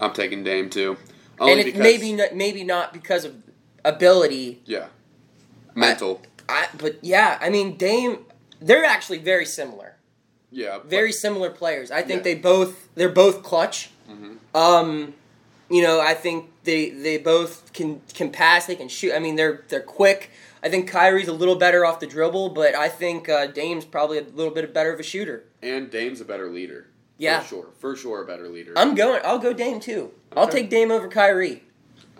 [0.00, 0.96] I'm taking Dame too.
[1.38, 3.34] Only and because, maybe not, maybe not because of
[3.84, 4.62] ability.
[4.64, 4.86] yeah,
[5.74, 6.22] mental.
[6.48, 8.24] I, but yeah, I mean Dame.
[8.60, 9.96] They're actually very similar.
[10.50, 11.90] yeah, very similar players.
[11.90, 12.24] I think Yeah.
[12.24, 13.90] they both they're both clutch.
[14.10, 14.56] Mm-hmm.
[14.56, 15.14] Um,
[15.68, 18.66] you know, I think they they both can can pass.
[18.66, 19.12] They can shoot.
[19.14, 20.30] I mean, they're they're quick.
[20.62, 24.18] I think Kyrie's a little better off the dribble, but I think uh, Dame's probably
[24.18, 25.44] a little bit better of a shooter.
[25.62, 26.88] And Dame's a better leader.
[27.18, 27.40] Yeah.
[27.40, 27.66] For sure.
[27.78, 28.72] For sure, a better leader.
[28.76, 29.20] I'm going.
[29.24, 30.12] I'll go Dame too.
[30.36, 31.62] I'll take Dame over Kyrie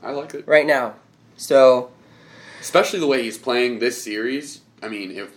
[0.03, 0.47] I like it.
[0.47, 0.95] right now.
[1.37, 1.91] So
[2.61, 4.63] Especially the way he's playing this series.
[4.83, 5.31] I mean, if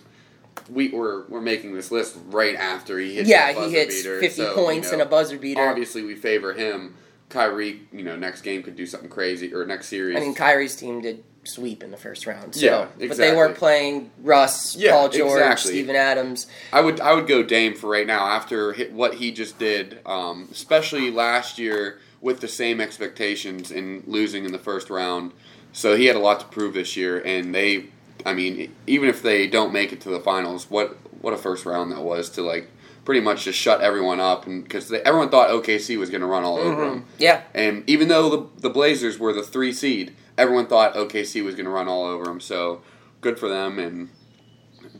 [0.68, 4.20] we were we're making this list right after he hits yeah, buzzer he hits beater,
[4.20, 5.68] 50 so, points you know, and a buzzer beater.
[5.68, 6.96] Obviously, we favor him.
[7.28, 10.16] Kyrie, you know, next game could do something crazy, or next series.
[10.16, 12.54] I mean, Kyrie's team did sweep in the first round.
[12.54, 12.64] So,
[12.98, 15.70] Yeah, But they weren't playing Russ, Yeah, Paul George, exactly.
[15.72, 16.46] Steven Adams.
[16.72, 20.48] I would I would go Dame for right now after what he just did, um,
[20.52, 25.32] especially last year with the same expectations and losing in the first round.
[25.72, 27.86] So he had a lot to prove this year, and they,
[28.26, 31.64] I mean, even if they don't make it to the finals, what what a first
[31.64, 32.68] round that was to like
[33.04, 36.44] pretty much just shut everyone up, and because everyone thought OKC was going to run
[36.44, 37.42] all over them, Yeah.
[37.54, 41.66] and even though the the Blazers were the three seed, everyone thought OKC was going
[41.66, 42.40] to run all over them.
[42.40, 42.80] So
[43.20, 44.08] good for them, and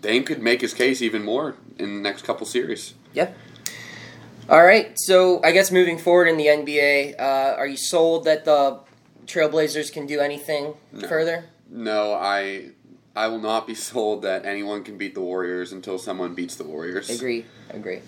[0.01, 2.95] Dame could make his case even more in the next couple series.
[3.15, 3.37] Yep.
[4.49, 8.45] All right, so I guess moving forward in the NBA, uh, are you sold that
[8.45, 8.81] the
[9.27, 11.07] Trailblazers can do anything No.
[11.09, 11.45] further?
[11.71, 12.71] No, I
[13.15, 16.65] I will not be sold that anyone can beat the Warriors until someone beats the
[16.65, 17.09] Warriors.
[17.11, 18.01] Agree, agree.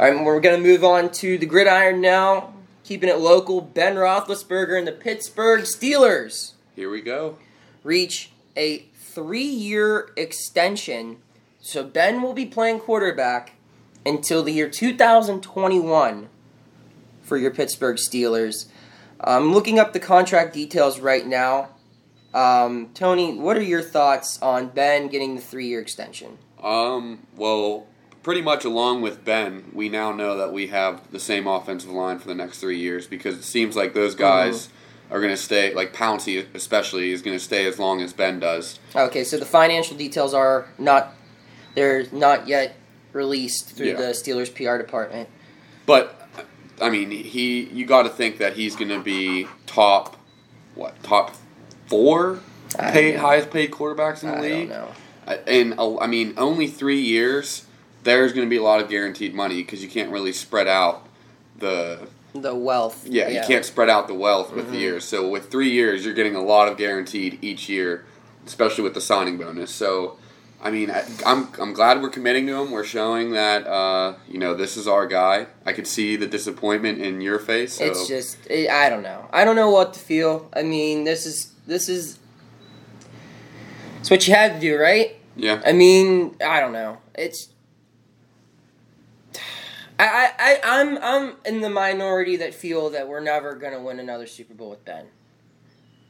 [0.00, 2.54] All right, we're going to move on to the gridiron now.
[2.82, 7.38] Keeping it local, Ben Roethlisberger and the Pittsburgh Steelers Here we go.
[7.82, 11.18] reach a three-year extension.
[11.60, 13.52] So Ben will be playing quarterback
[14.04, 16.28] until the year 2021
[17.22, 18.66] for your Pittsburgh Steelers.
[19.20, 21.70] I'm looking up the contract details right now.
[22.34, 26.38] Um, Tony, what are your thoughts on Ben getting the three-year extension?
[26.62, 27.86] Um, well,
[28.24, 32.18] pretty much along with Ben, we now know that we have the same offensive line
[32.18, 34.68] for the next three years because it seems like those guys
[35.14, 35.72] are going to stay.
[35.72, 38.80] Like Pouncey especially, is going to stay as long as Ben does.
[38.96, 41.14] Okay, so the financial details are not
[41.76, 42.74] they're not yet
[43.12, 43.94] released through Yeah.
[43.96, 45.28] the Steelers PR department.
[45.86, 46.28] But
[46.82, 50.16] I mean, he you got to think that he's going to be top
[50.74, 51.36] what top
[51.86, 52.40] four
[52.76, 54.68] paid highest paid quarterbacks in the I league.
[54.68, 54.88] don't know.
[55.28, 57.66] I- And uh, I mean, only three years.
[58.02, 61.06] There's going to be a lot of guaranteed money because you can't really spread out
[61.58, 63.06] the The wealth.
[63.06, 65.04] yeah, you can't spread out the wealth with the years.
[65.04, 68.04] So with three years, you're getting a lot of guaranteed each year,
[68.44, 69.70] especially with the signing bonus.
[69.70, 70.18] So,
[70.60, 72.72] I mean, I, I'm I'm glad we're committing to him.
[72.72, 75.46] We're showing that uh, you know this is our guy.
[75.64, 77.74] I could see the disappointment in your face.
[77.74, 77.84] So.
[77.84, 79.28] It's just it, I don't know.
[79.32, 80.50] I don't know what to feel.
[80.52, 82.18] I mean, this is this is
[84.00, 85.16] it's what you had to do, right?
[85.36, 86.98] yeah, I mean, I don't know.
[87.14, 87.48] It's
[89.98, 94.26] I, I, I'm I'm in the minority that feel that we're never gonna win another
[94.26, 95.06] Super Bowl with Ben.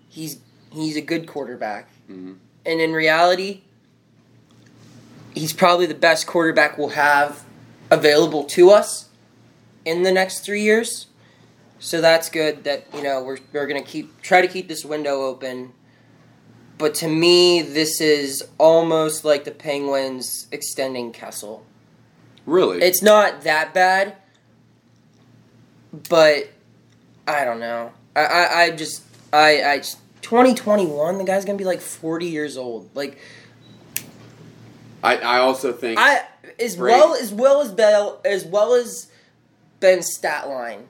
[0.09, 0.41] He's
[0.73, 1.89] he's a good quarterback.
[2.11, 2.39] Mhm.
[2.67, 3.63] And in reality,
[5.35, 7.45] he's probably the best quarterback we'll have
[7.91, 9.09] available to us
[9.85, 11.07] in the next three years.
[11.79, 15.23] So that's good that, you know, we're we're gonna keep try to keep this window
[15.23, 15.75] open
[16.77, 21.65] but to me, this is almost like the Penguins extending Kessel.
[22.47, 22.83] Really.
[22.83, 24.17] It's not that bad,
[26.09, 26.51] but
[27.27, 27.93] I don't know.
[28.17, 29.03] I, I, I just,
[29.33, 29.79] I, I,
[30.23, 32.91] 2021, the guy's gonna be like 40 years old.
[32.95, 33.19] Like,
[35.03, 36.23] I I also think I,
[36.59, 36.99] as Brady.
[36.99, 39.11] well as well as Bell, as well as
[39.81, 40.87] Ben's stat line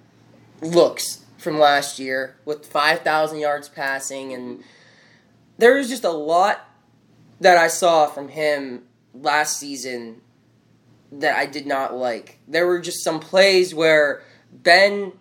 [0.61, 4.62] looks from last year with 5,000 yards passing and
[5.59, 6.67] there was just a lot
[7.40, 10.21] that I saw from him last season
[11.20, 12.38] that I did not like.
[12.48, 14.22] There were just some plays where
[14.53, 15.12] Ben,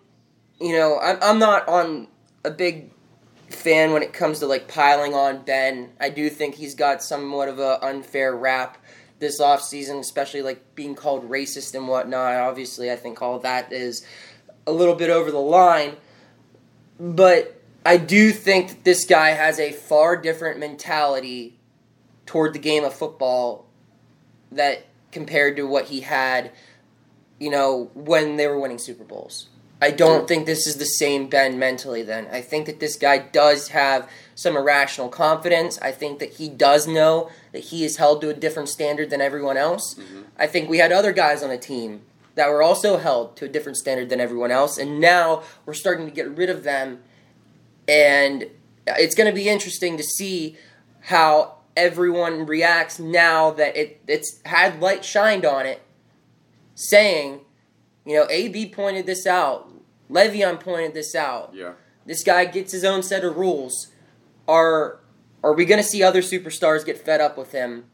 [0.60, 2.08] you know, I'm, I'm not on
[2.44, 2.90] a big
[3.48, 5.90] fan when it comes to like piling on Ben.
[6.00, 8.78] I do think he's got somewhat of a unfair rap
[9.18, 12.34] this offseason, especially like being called racist and whatnot.
[12.34, 14.06] Obviously, I think all that is
[14.66, 15.96] a little bit over the line.
[16.98, 21.58] But I do think that this guy has a far different mentality
[22.26, 23.66] toward the game of football
[24.52, 26.50] that compared to what he had,
[27.40, 29.48] you know, when they were winning Super Bowls.
[29.80, 32.26] I don't think this is the same Ben mentally then.
[32.32, 35.78] I think that this guy does have some irrational confidence.
[35.82, 39.20] I think that he does know that he is held to a different standard than
[39.20, 39.94] everyone else.
[39.94, 40.22] Mm-hmm.
[40.38, 42.02] I think we had other guys on the team
[42.34, 46.06] that were also held to a different standard than everyone else, and now we're starting
[46.06, 47.00] to get rid of them.
[47.86, 48.48] And
[48.86, 50.56] it's going to be interesting to see
[51.02, 55.82] how everyone reacts now that it it's had light shined on it,
[56.74, 57.40] saying,
[58.04, 59.70] you know, AB pointed this out,
[60.10, 61.52] Le'Veon pointed this out.
[61.54, 61.72] yeah.
[62.06, 63.88] This guy gets his own set of rules.
[64.46, 65.00] Are
[65.42, 67.84] are we going to see other superstars get fed up with him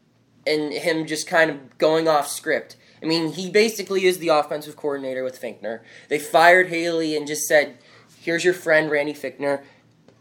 [0.45, 2.75] and him just kind of going off script?
[3.01, 5.79] I mean, he basically is the offensive coordinator with Fichtner.
[6.07, 7.77] They fired Haley and just said,
[8.19, 9.63] "Here's your friend Randy Fichtner.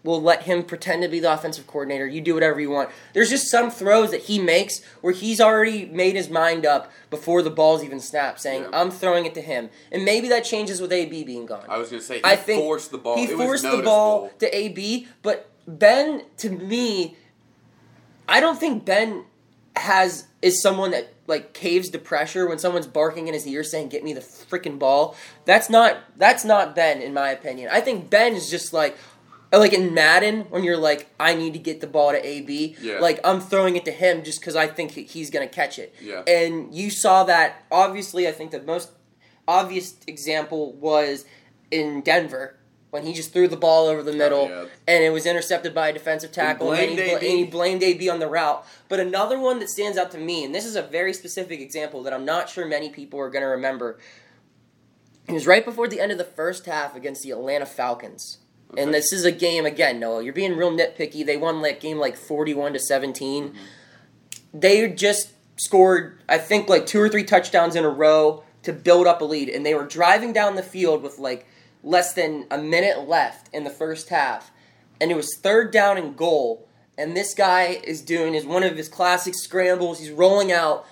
[0.02, 2.06] We'll let him pretend to be the offensive coordinator.
[2.06, 5.84] You do whatever you want." There's just some throws that he makes where he's already
[5.86, 8.80] made his mind up before the ball's even snapped, saying, Yeah.
[8.80, 11.64] "I'm throwing it to him." And maybe that changes with AB being gone.
[11.68, 13.16] I was gonna say he I think forced the ball.
[13.16, 17.16] He It was forced the ball to AB, but Ben, to me,
[18.26, 19.24] I don't think Ben
[19.76, 23.88] has is someone that like caves to pressure when someone's barking in his ear saying
[23.88, 27.68] "Get me the freaking ball." That's not that's not Ben in my opinion.
[27.70, 28.96] I think Ben is just like.
[29.52, 33.00] Like in Madden, when you're like, I need to get the ball to AB, Yeah.
[33.00, 35.94] like I'm throwing it to him just because I think he's gonna catch it.
[36.00, 36.22] Yeah.
[36.26, 37.64] And you saw that.
[37.70, 38.90] Obviously, I think the most
[39.48, 41.24] obvious example was
[41.70, 42.56] in Denver
[42.90, 44.64] when he just threw the ball over the middle yeah.
[44.86, 48.08] and it was intercepted by a defensive tackle and, blamed he, and he blamed AB
[48.08, 48.64] on the route.
[48.88, 52.02] But another one that stands out to me, and this is a very specific example
[52.02, 53.98] that I'm not sure many people are going to remember.
[55.28, 58.38] It was right before the end of the first half against the Atlanta Falcons.
[58.76, 60.22] And this is a game again, Noah.
[60.22, 61.26] You're being real nitpicky.
[61.26, 63.56] They won that game like 41 to 17 mm-hmm.
[64.52, 69.06] they just scored, I think, like two or three touchdowns in a row to build
[69.06, 71.46] up a lead, and they were driving down the field with like
[71.82, 74.50] less than a minute left in the first half,
[75.00, 76.66] and it was third down and goal.
[76.98, 80.00] And this guy is doing is one of his classic scrambles.
[80.00, 80.86] He's rolling out,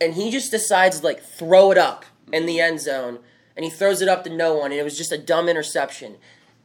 [0.00, 2.72] and he just decides to, like throw it up in the mm-hmm.
[2.72, 3.18] end zone,
[3.56, 6.16] and he throws it up to no one, and it was just a dumb interception.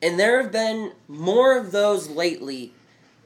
[0.02, 2.74] And there have been more of those lately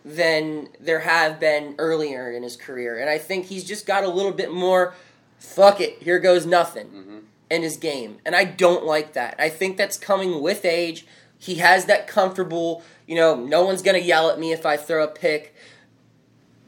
[0.03, 2.99] than there have been earlier in his career.
[2.99, 4.93] And I think he's just got a little bit more
[5.39, 7.21] fuck it, here goes nothing Mhm.
[7.51, 8.17] in his game.
[8.25, 9.35] And I don't like that.
[9.37, 11.05] I think that's coming with age.
[11.37, 14.77] He has that comfortable, you know, no one's going to yell at me if I
[14.77, 15.53] throw a pick.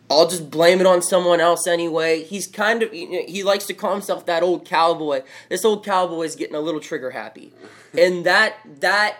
[0.09, 2.23] I'll just blame it on someone else anyway.
[2.23, 5.21] He's kind of, you know, he likes to call himself that old cowboy.
[5.49, 7.51] This old cowboy is getting a little trigger happy.
[7.97, 9.17] and that, that,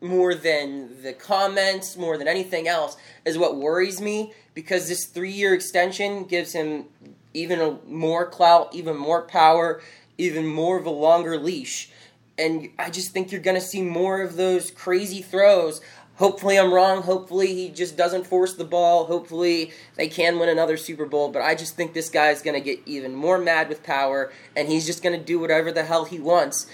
[0.00, 5.32] more than the comments, more than anything else, is what worries me because this three
[5.32, 6.86] year extension gives him
[7.34, 9.80] even more clout, even more power,
[10.16, 11.90] even more of a longer leash.
[12.36, 15.80] And I just think you're going to see more of those crazy throws.
[16.16, 17.02] Hopefully, I'm wrong.
[17.02, 19.04] Hopefully, he just doesn't force the ball.
[19.06, 21.30] Hopefully, they can win another Super Bowl.
[21.30, 24.68] But I just think this guy's going to get even more mad with power, and
[24.68, 26.66] he's just going to do whatever the hell he wants.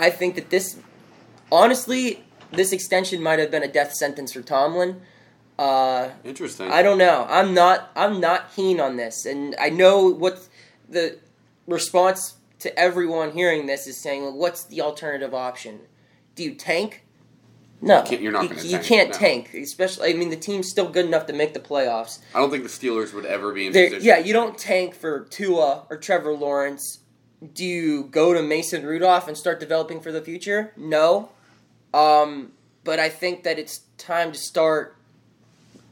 [0.00, 0.78] I think that this,
[1.50, 5.00] honestly, this extension might have been a death sentence for Tomlin.
[5.58, 6.70] Uh, Interesting.
[6.70, 7.26] I don't know.
[7.28, 7.90] I'm not.
[7.96, 10.46] I'm not keen on this, and I know what
[10.88, 11.18] the
[11.66, 14.22] response to everyone hearing this is saying.
[14.22, 15.80] Well, what's the alternative option?
[16.36, 17.04] Do you tank?
[17.80, 19.16] No, can't- you're not You, you can't no.
[19.18, 19.54] tank.
[19.54, 22.18] Especially, I mean, the team's still good enough to make the playoffs.
[22.34, 24.04] I don't think the Steelers would ever be in There- position.
[24.06, 26.98] yeah, you don't tank for Tua or Trevor Lawrence.
[27.54, 30.72] Do you go to Mason Rudolph and start developing for the future?
[30.76, 31.30] No.
[31.94, 32.52] Um,
[32.84, 34.96] but I think that it's time to start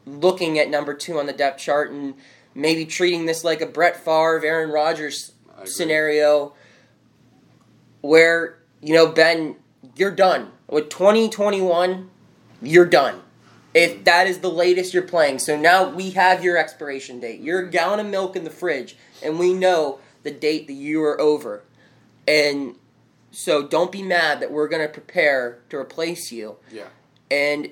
[0.07, 2.15] looking at number two on the depth chart and
[2.55, 5.33] maybe treating this like a Brett Favre, Aaron Rodgers
[5.65, 6.55] scenario
[8.01, 9.57] where, you know, Ben,
[9.97, 10.53] you're done.
[10.69, 12.11] With 2021,
[12.63, 13.23] you're done.
[13.75, 15.41] If that is the latest you're playing.
[15.41, 17.41] So now we have your expiration date.
[17.41, 21.03] You're a gallon of milk in the fridge, and we know the date that you
[21.03, 21.63] are over.
[22.27, 22.77] And
[23.37, 26.57] so don't be mad that we're going to prepare to replace you.
[26.73, 26.87] Yeah.
[27.31, 27.69] And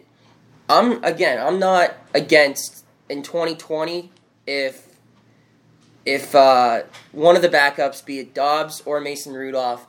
[0.68, 4.12] I'm again, I'm not against in 2020
[4.46, 4.98] if
[6.04, 9.86] if uh, one of the backups, be it Dobbs or Mason Rudolph,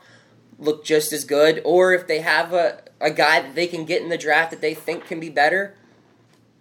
[0.58, 4.00] look just as good, or if they have a, a guy that they can get
[4.00, 5.74] in the draft that they think can be better,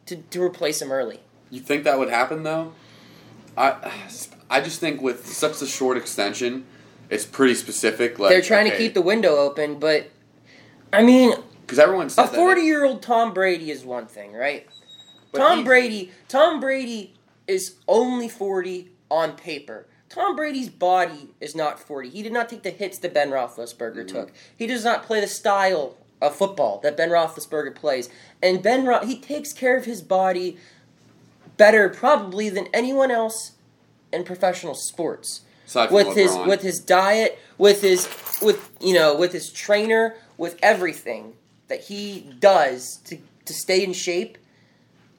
[0.07, 1.21] to, to replace him early.
[1.49, 2.73] You think that would happen though?
[3.55, 3.93] I
[4.49, 6.65] I just think with such a short extension,
[7.09, 8.19] it's pretty specific.
[8.19, 10.09] Like They're trying to keep the window open, but
[10.93, 14.67] I mean, because everyone a 40 year old Tom Brady is one thing, right?
[15.31, 17.13] but Tom Brady, Tom Brady
[17.47, 19.85] is only 40 on paper.
[20.09, 22.09] Tom Brady's body is not 40.
[22.09, 24.15] He did not take the hits that Ben Roethlisberger Mm-hmm.
[24.15, 24.31] took.
[24.55, 28.09] He does not play the style of football that Ben Roethlisberger plays.
[28.41, 30.57] And Ben Ro- he takes care of his body
[31.57, 33.53] better probably than anyone else
[34.13, 35.41] in professional sports
[35.91, 38.07] with his with his diet, with his
[38.41, 41.33] with you know with his trainer, with everything
[41.67, 44.37] that he does to to stay in shape.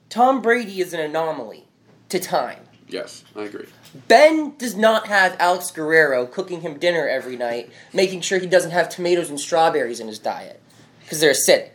[0.09, 1.65] Tom Brady is an anomaly
[2.09, 2.61] to time.
[2.89, 3.67] yes, I agree.
[4.09, 8.71] Ben does not have Alex Guerrero cooking him dinner every night, making sure he doesn't
[8.71, 10.61] have tomatoes and strawberries in his diet
[11.01, 11.71] because they're acidic.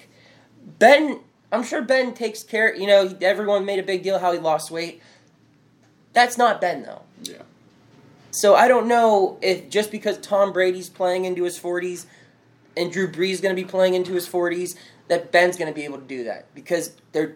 [0.80, 1.20] Ben,
[1.52, 2.76] I'm sure Ben takes care.
[2.76, 5.02] You know, everyone made a big deal how he lost weight.
[6.14, 7.02] That's not Ben though.
[7.24, 7.42] Yeah.
[8.32, 12.06] So I don't know if just because Tom Brady's playing into his 40s
[12.78, 14.76] and Drew Brees going to be playing into his 40s
[15.10, 17.36] that Ben's going to be able to do that because they're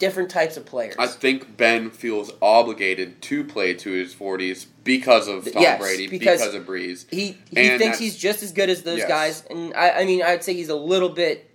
[0.00, 0.94] different types of players.
[0.98, 6.06] I think Ben feels obligated to play to his forties because of Tom Yes, Brady,
[6.08, 7.06] because- because, of Brees.
[7.10, 9.08] he he thinks he's just as good as those Yes.
[9.08, 11.50] guys, and I, I mean I'd say he's a little bit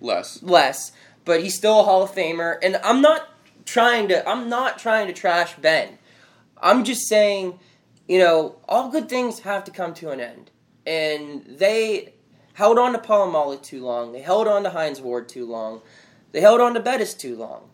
[0.00, 0.40] Less.
[0.42, 0.92] less,
[1.24, 2.58] but he's still a Hall of Famer.
[2.62, 3.28] And I'm not
[3.66, 5.98] trying to I'm not trying to trash Ben.
[6.62, 7.58] I'm just saying,
[8.10, 10.50] you know, all good things have to come to an end,
[10.84, 12.14] and they
[12.54, 14.10] held on to Polamalu too long.
[14.10, 15.80] They held on to Hines Ward too long.
[16.32, 17.70] They held on to Bettis too long.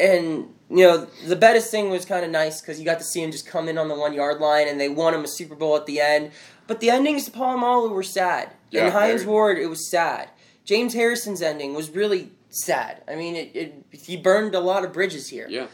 [0.00, 3.22] And you know the Bettis thing was kind of nice because you got to see
[3.22, 5.54] him just come in on the one yard line, and they won him a Super
[5.54, 6.30] Bowl at the end.
[6.66, 9.26] But the endings to Polamalu were sad, Yeah, and Hines.
[9.26, 10.30] Ward it was sad.
[10.64, 13.02] James Harrison's ending was really sad.
[13.06, 15.46] I mean, it, it he burned a lot of bridges here.
[15.50, 15.66] Yeah.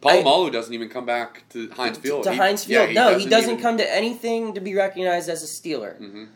[0.00, 2.22] Polamalu doesn't even come back to Heinz Field.
[2.24, 5.28] To He- Heinz yeah, Field, no, he doesn't even- come to anything to be recognized
[5.28, 6.00] as a Steeler.
[6.00, 6.28] Mhm.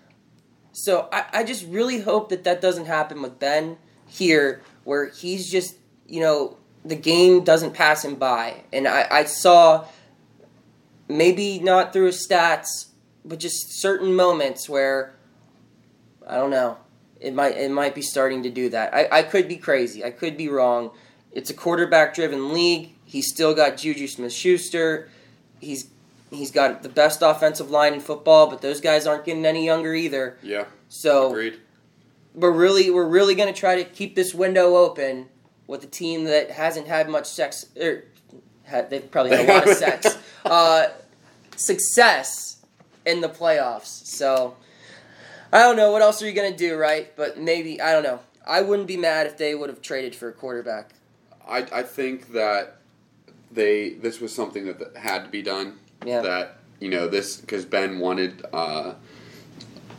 [0.73, 3.77] So I, I just really hope that that doesn't happen with Ben
[4.07, 5.77] here, where he's just
[6.09, 9.85] you know the game doesn't pass him by, and I, I saw
[11.09, 12.87] maybe not through his stats,
[13.25, 15.15] but just certain moments where
[16.27, 16.79] I don't know.
[17.21, 18.93] It might it might be starting to do that.
[18.95, 20.05] I, I could be crazy.
[20.05, 20.91] I could be wrong.
[21.31, 22.95] It's a quarterback driven league.
[23.13, 25.11] He's still got Juju Smith Schuster.
[25.61, 25.89] He's
[26.31, 29.93] he's got the best offensive line in football, but those guys aren't getting any younger
[29.95, 30.39] either.
[30.43, 31.59] Yeah, So agreed.
[32.35, 35.29] we're really we're really going to try to keep this window open
[35.67, 37.67] with a team that hasn't had much sex.
[37.79, 38.05] Er,
[38.65, 40.17] had, they've probably had a lot of sex.
[40.47, 40.87] Uh,
[41.57, 42.65] success
[43.05, 44.07] in the playoffs.
[44.07, 44.57] So
[45.53, 47.15] I don't know what else are you gonna do, right?
[47.15, 48.21] But maybe I don't know.
[48.47, 50.91] I wouldn't be mad if they would have traded for a quarterback.
[51.47, 52.79] I, I think that
[53.53, 55.79] they this was something that, that had to be done.
[56.05, 56.23] Yeah.
[56.23, 58.95] That you know this because Ben wanted uh,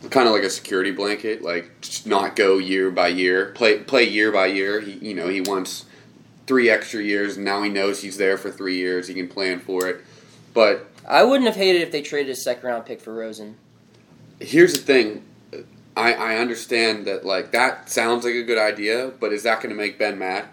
[0.09, 4.03] kind of like a security blanket, like just not go year by year, play play
[4.03, 4.79] year by year.
[4.79, 5.85] He you know he wants
[6.45, 7.35] three extra years.
[7.35, 9.07] And now he knows he's there for three years.
[9.07, 10.01] He can plan for it.
[10.53, 13.57] But I wouldn't have hated if they traded a second round pick for Rosen.
[14.39, 15.23] here's the thing.
[15.95, 19.69] I, I understand that like that sounds like a good idea, but is that going
[19.69, 20.45] to make Ben mad?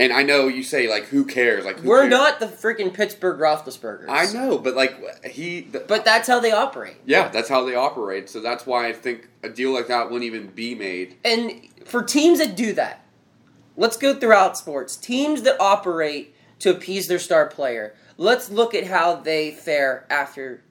[0.00, 1.64] And I know you say like who cares?
[1.64, 2.10] Like who We're cares?
[2.10, 4.06] not the freaking Pittsburgh Roethlisbergers.
[4.08, 5.62] I know, but like he.
[5.62, 6.96] th- But that's how they operate.
[7.04, 8.28] yeah, that's how they operate.
[8.28, 11.16] So that's why I think a deal like that wouldn't even be made.
[11.24, 13.04] And for teams that do that,
[13.76, 14.96] let's go throughout sports.
[14.96, 20.64] Teams that operate to appease their star player, let's look at how they fare after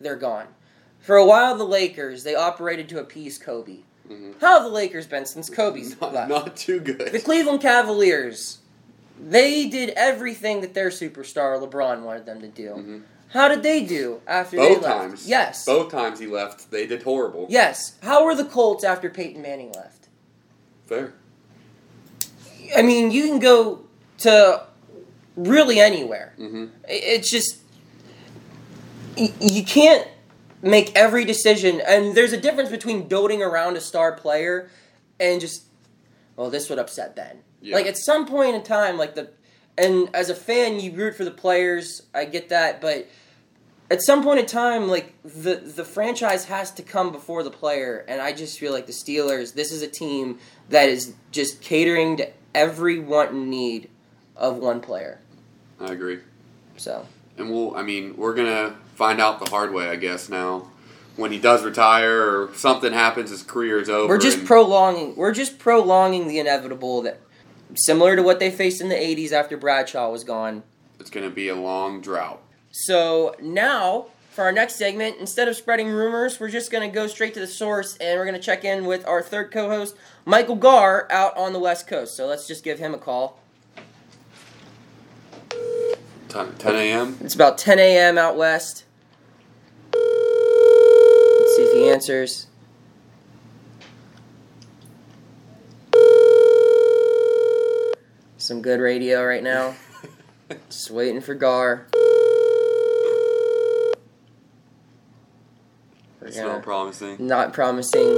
[0.00, 0.48] they're gone.
[0.98, 3.78] For a while, the Lakers, they operated to appease Kobe.
[4.40, 6.04] How have the Lakers been since Kobe's Mm-hmm.
[6.04, 6.28] Not, left?
[6.30, 7.12] not too good.
[7.12, 8.58] The Cleveland Cavaliers,
[9.20, 12.68] they did everything that their superstar LeBron wanted them to do.
[12.70, 13.02] Mhm.
[13.30, 14.96] How did they do after they Both left?
[15.00, 15.28] times.
[15.28, 15.64] Yes.
[15.64, 17.46] Both times he left, they did horrible.
[17.50, 17.94] Yes.
[18.02, 20.08] How were the Colts after Peyton Manning left?
[20.86, 21.12] Fair.
[22.76, 23.80] I mean, you can go
[24.18, 24.62] to
[25.36, 26.32] really anywhere.
[26.36, 27.58] hmm It's just
[29.16, 30.06] you can't
[30.62, 34.70] make every decision, and there's a difference between doting around a star player
[35.20, 35.64] and just,
[36.36, 37.38] well, this would upset Ben.
[37.60, 37.76] Yeah.
[37.76, 39.30] Like at some point in time, like the,
[39.78, 42.02] and as a fan, you root for the players.
[42.14, 43.08] I get that, but
[43.90, 48.04] at some point in time, like the the franchise has to come before the player,
[48.08, 49.54] and I just feel like the Steelers.
[49.54, 50.38] This is a team
[50.70, 53.90] that is just catering to every want and need
[54.36, 55.20] of one player.
[55.80, 56.20] I agree.
[56.76, 57.06] So
[57.38, 60.70] And we'll, I mean, we're to find out the hard way, I guess, now.
[61.16, 64.08] When he does retire or something happens, his career is over.
[64.08, 65.16] we're just prolonging.
[65.16, 67.20] We're just prolonging the inevitable that,
[67.74, 70.62] similar to what they faced in the '80s after Bradshaw was gone.
[71.00, 72.42] It's going to be a long drought.
[72.70, 77.06] So now, for our next segment, instead of spreading rumors, we're just going to go
[77.06, 79.96] straight to the source and we're going to check in with our third co host,
[80.26, 82.14] Michael Garr, out on the West Coast.
[82.14, 83.40] So let's just give him a call.
[86.28, 87.18] 10, 10 a.m.
[87.22, 88.18] It's about 10 a.m.
[88.18, 88.84] out west.
[91.56, 92.48] Let's see if he answers.
[98.36, 99.74] Some good radio right now.
[100.68, 101.86] Just waiting for Gar.
[106.20, 107.26] It's not promising.
[107.26, 108.08] not promising.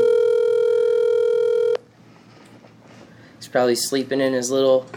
[3.37, 4.89] He's probably sleeping in his little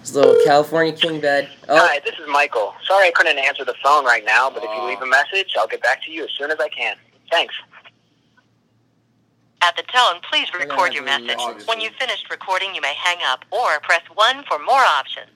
[0.00, 1.50] his little California king bed.
[1.68, 2.74] Oh, Hi, this is Michael.
[2.84, 5.68] Sorry I couldn't answer the phone right now, but if you leave a message, I'll
[5.68, 6.96] get back to you as soon as I can.
[7.30, 7.54] Thanks.
[9.66, 11.34] At the tone, please record your message.
[11.40, 11.66] obviously.
[11.66, 15.26] When you've finished recording, you may hang up or press 1 for more options.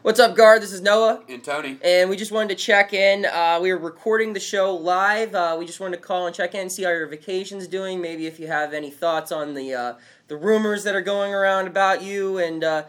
[0.00, 0.58] what's up, Gar?
[0.58, 1.22] This is Noah.
[1.28, 1.76] And Tony.
[1.84, 3.26] And we just wanted to check in.
[3.26, 5.34] Uh, we were recording the show live.
[5.34, 8.00] Uh, we just wanted to call and check in, see how your vacation's doing.
[8.00, 9.94] Maybe if you have any thoughts on the uh,
[10.28, 12.84] the rumors that are going around about you, and uh,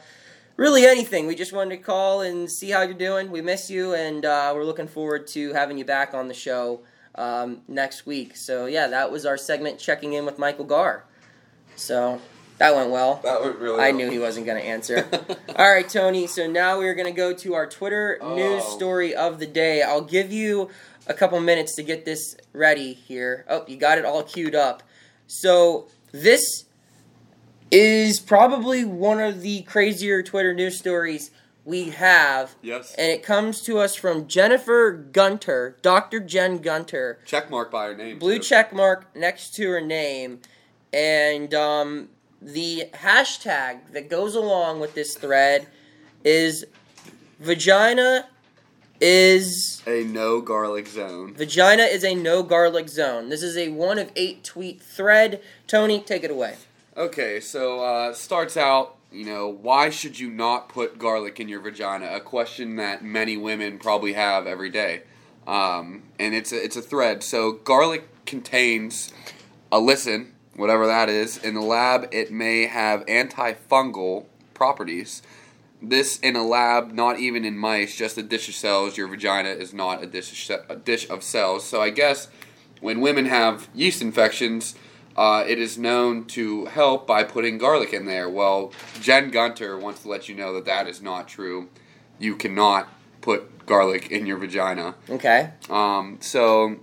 [0.56, 1.28] really anything.
[1.28, 3.30] We just wanted to call and see how you're doing.
[3.30, 6.80] We miss you, and uh, we're looking forward to having you back on the show
[7.20, 8.36] um, next week.
[8.36, 11.04] So yeah, that was our segment checking in with Michael Gar.
[11.76, 12.20] So
[12.58, 13.20] that went well.
[13.24, 13.98] That went really I well.
[13.98, 15.08] knew he wasn't going to answer.
[15.56, 16.26] All right, Tony.
[16.28, 18.76] So now we're going to go to our Twitter news Oh.
[18.76, 19.82] story of the day.
[19.84, 20.70] I'll give you
[21.08, 23.46] a couple minutes to get this ready here.
[23.50, 24.84] Oh, you got it all queued up.
[25.28, 26.66] So this
[27.72, 31.32] is probably one of the crazier Twitter news stories
[31.66, 32.56] we have.
[32.62, 32.96] Yes.
[32.98, 36.20] And it comes to us from Jennifer Gunter, Dr.
[36.20, 38.18] Jen Gunter Check mark by her name.
[38.20, 38.44] blue too.
[38.44, 40.40] check mark next to her name
[40.92, 42.10] and um,
[42.42, 45.68] the hashtag that goes along with this thread
[46.24, 46.66] is
[47.40, 48.28] vagina
[49.02, 51.34] is A no garlic zone.
[51.34, 56.00] vagina is a no garlic zone this is a one of eight tweet thread tony
[56.02, 56.56] take it away
[56.98, 61.62] Okay, so uh, starts out, you know, why should you not put garlic in your
[61.62, 62.08] vagina?
[62.14, 65.02] A question that many women probably have every day.
[65.48, 67.24] Um, and it's a, it's a thread.
[67.24, 69.12] So garlic contains
[69.72, 71.38] allicin, whatever that is.
[71.38, 75.24] In the lab, it may have antifungal properties.
[75.82, 78.98] This in a lab, not even in mice, just a dish of cells.
[78.98, 81.66] Your vagina is not a dish of, a dish of cells.
[81.66, 82.28] So I guess
[82.82, 84.76] when women have yeast infections,
[85.20, 88.30] uh, it is known to help by putting garlic in there.
[88.30, 91.68] Well, Jen Gunter wants to let you know that that is not true.
[92.20, 92.88] You cannot
[93.22, 94.96] put garlic in your vagina.
[95.10, 96.78] okay Um, so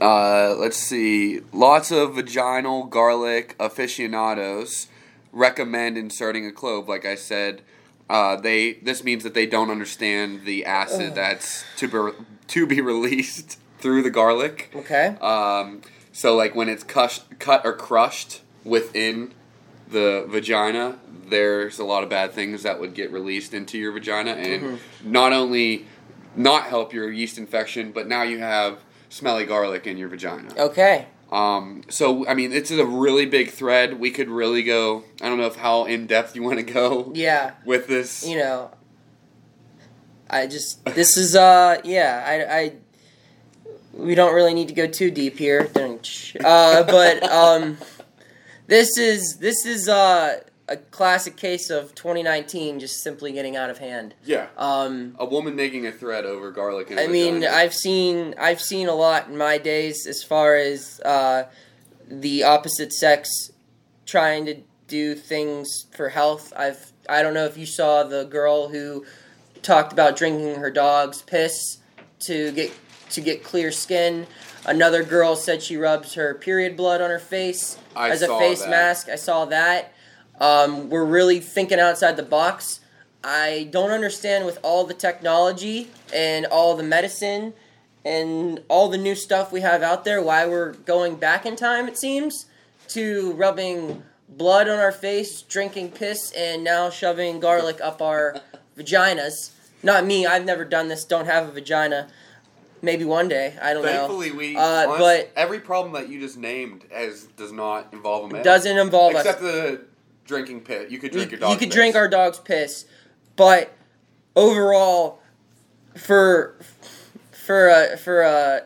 [0.00, 1.40] Uh, let's see.
[1.52, 4.86] Lots of vaginal garlic aficionados
[5.32, 6.88] recommend inserting a clove.
[6.88, 7.62] Like I said,
[8.08, 12.80] uh, they this means that they don't understand the acid that's to be to be
[12.92, 14.70] released through the garlic.
[14.74, 15.16] Okay.
[15.20, 15.82] Um,
[16.12, 19.32] so like when it's cut, cut or crushed within
[19.88, 20.98] the vagina,
[21.28, 25.32] there's a lot of bad things that would get released into your vagina, and not
[25.32, 25.86] only
[26.36, 30.48] not help your yeast infection, but now you have smelly garlic in your vagina.
[30.56, 31.06] Okay.
[31.32, 34.00] Um, so I mean, it's a really big thread.
[34.00, 35.04] We could really go.
[35.22, 37.52] I don't know if how in depth you want to go Yeah.
[37.64, 38.26] with this.
[38.26, 38.70] You know.
[40.28, 42.72] I just this is uh yeah I I
[43.92, 45.68] we don't really need to go too deep here,
[46.44, 47.78] uh, but um
[48.66, 53.78] this is this is uh a classic case of 2019 just simply getting out of
[53.78, 54.14] hand.
[54.24, 56.92] yeah, Um, a woman making a threat over garlic.
[56.96, 57.44] I mean.
[57.44, 61.44] I've seen I've seen a lot in my days as far as uh,
[62.08, 63.50] the opposite sex
[64.06, 66.52] trying to do things for health.
[66.56, 69.04] I've I don't know if you saw the girl who
[69.62, 71.78] talked about drinking her dog's piss
[72.26, 72.70] to get
[73.10, 74.26] to get clear skin.
[74.66, 78.62] Another girl said she rubs her period blood on her face I as a face
[78.62, 78.70] that.
[78.70, 79.08] mask.
[79.08, 79.92] I saw that.
[80.38, 82.80] Um, we're really thinking outside the box.
[83.22, 87.52] I don't understand with all the technology and all the medicine
[88.04, 91.86] and all the new stuff we have out there why we're going back in time,
[91.86, 92.46] it seems,
[92.88, 98.40] to rubbing blood on our face, drinking piss, and now shoving garlic up our
[98.76, 99.50] vaginas.
[99.82, 102.08] Not me, I've never done this, don't have a vagina.
[102.82, 104.36] Maybe one day, I don't Thankfully, know.
[104.36, 104.56] we.
[104.56, 108.42] Uh, but- every problem that you just named as does not involve a male.
[108.42, 109.26] Doesn't involve us.
[109.26, 109.82] except the
[110.24, 110.90] drinking pit.
[110.90, 112.86] You could drink you, your you could drink our dog's piss,
[113.36, 113.72] but
[114.34, 115.20] overall,
[115.96, 116.56] for
[117.32, 118.62] for a for a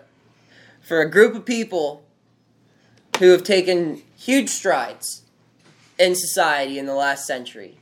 [0.80, 2.04] for a group of people
[3.18, 5.22] who have taken huge strides
[5.98, 7.78] in society in the last century.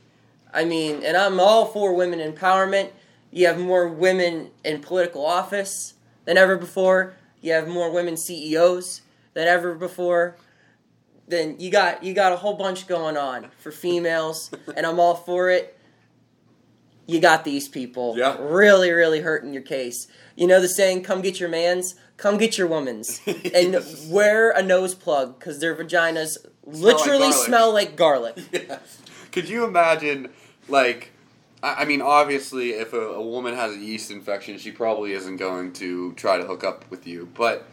[0.53, 2.91] I mean, and I'm all for women empowerment.
[3.31, 5.93] You have more women in political office
[6.25, 7.13] than ever before.
[7.41, 9.01] You have more women CEOs
[9.33, 10.37] than ever before.
[11.27, 15.15] Then you got you got a whole bunch going on for females, and I'm all
[15.15, 15.77] for it.
[17.05, 18.37] You got these people Yeah.
[18.39, 20.07] really, really hurting your case.
[20.35, 24.05] You know the saying, "Come get your man's, come get your woman's," and Yes.
[24.09, 27.45] wear a nose plug because their vaginas literally garlic.
[27.45, 28.37] smell like garlic.
[28.53, 28.99] Yes.
[29.31, 30.29] Could you imagine,
[30.69, 31.11] like,
[31.63, 35.37] I I mean, obviously, if a, a woman has a yeast infection, she probably isn't
[35.37, 37.29] going to try to hook up with you.
[37.33, 37.65] But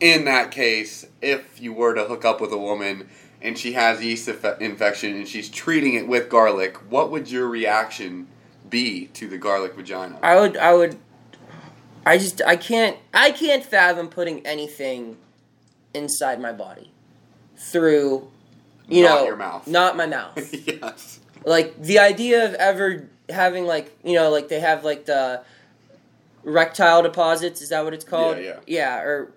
[0.00, 3.08] in that case, if you were to hook up with a woman
[3.42, 7.48] and she has yeast infe- infection and she's treating it with garlic, what would your
[7.48, 8.28] reaction
[8.68, 10.18] be to the garlic vagina?
[10.22, 10.98] I would, I would,
[12.04, 15.16] I just, I can't, I can't fathom putting anything
[15.94, 16.92] inside my body
[17.56, 18.28] through,
[18.88, 19.66] you Not know, your mouth.
[19.66, 20.52] not my mouth.
[20.66, 21.20] yes.
[21.44, 25.42] like the idea of ever having like, you know, like they have like the
[26.44, 27.62] rectile deposits.
[27.62, 28.38] Is that what it's called?
[28.38, 28.58] Yeah, yeah.
[28.66, 29.32] Yeah, or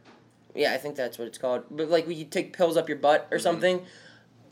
[0.55, 1.63] yeah, I think that's what it's called.
[1.71, 3.33] But like when you take pills up your butt Mm-hmm.
[3.35, 3.85] or something.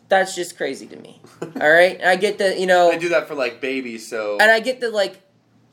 [0.07, 1.21] That's just crazy to me.
[1.61, 4.37] All right, and I get that you know, They do that for like babies, so
[4.41, 5.21] and I get the like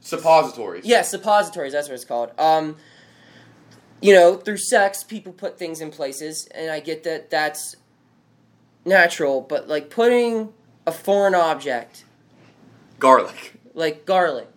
[0.01, 0.85] suppositories.
[0.85, 1.73] Yeah, suppositories.
[1.73, 2.33] That's what it's called.
[2.39, 2.77] Um,
[4.03, 7.77] you know, through sex, people put things in places, and I get that that's
[8.85, 9.41] natural.
[9.41, 10.53] But like putting
[10.87, 12.05] a foreign object
[12.99, 13.55] garlic.
[13.74, 14.49] like garlic,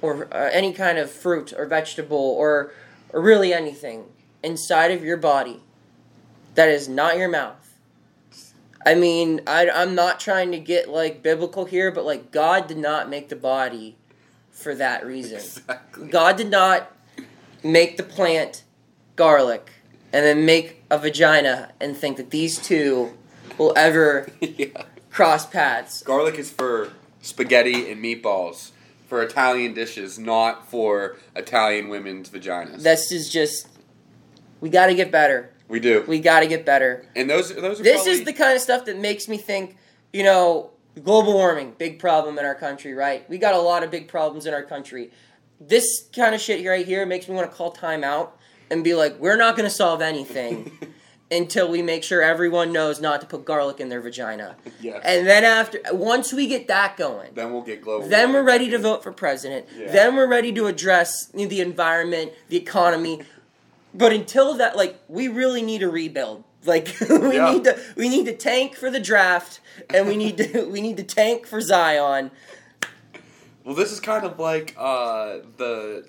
[0.00, 2.72] or uh, any kind of fruit or vegetable, or
[3.10, 4.04] or really anything
[4.42, 5.60] inside of your body
[6.54, 7.78] that is not your mouth.
[8.84, 12.78] I mean, I, I'm not trying to get like biblical here, but like God did
[12.78, 13.96] not make the body
[14.50, 15.36] for that reason.
[15.38, 16.08] Exactly.
[16.08, 16.90] God did not
[17.62, 18.64] make the plant
[19.16, 19.70] garlic
[20.12, 23.12] and then make a vagina and think that these two
[23.58, 24.84] will ever yeah.
[25.10, 26.02] cross paths.
[26.02, 26.92] Garlic is for
[27.28, 28.70] spaghetti and meatballs,
[29.06, 32.82] for Italian dishes, not for Italian women's vaginas.
[32.82, 33.68] This is just
[34.60, 35.50] we got to get better.
[35.68, 36.04] we do.
[36.06, 37.06] We got to get better.
[37.14, 39.76] and those, those are This probably, is the kind of stuff that makes me think,
[40.12, 40.70] you know,
[41.04, 43.28] global warming, big problem in our country, right?
[43.30, 45.10] We got a lot of big problems in our country.
[45.60, 48.36] This kind of shit right here makes me want to call time out
[48.70, 50.78] and be like, we're not going to solve anything
[51.30, 54.56] until we make sure everyone knows not to put garlic in their vagina.
[54.80, 55.02] Yes.
[55.04, 58.08] And then after once we get that going, then we'll get global.
[58.08, 59.66] then we're ready to vote for president.
[59.76, 59.92] Yeah.
[59.92, 63.20] Then we're ready to address the environment, the economy.
[63.94, 66.44] But until that, like, we really need a rebuild.
[66.64, 67.52] Like, we Yeah.
[67.52, 69.60] need to we need to tank for the draft,
[69.90, 72.30] and we need to we need to tank for Zion.
[73.64, 76.08] Well, this is kind of like uh, the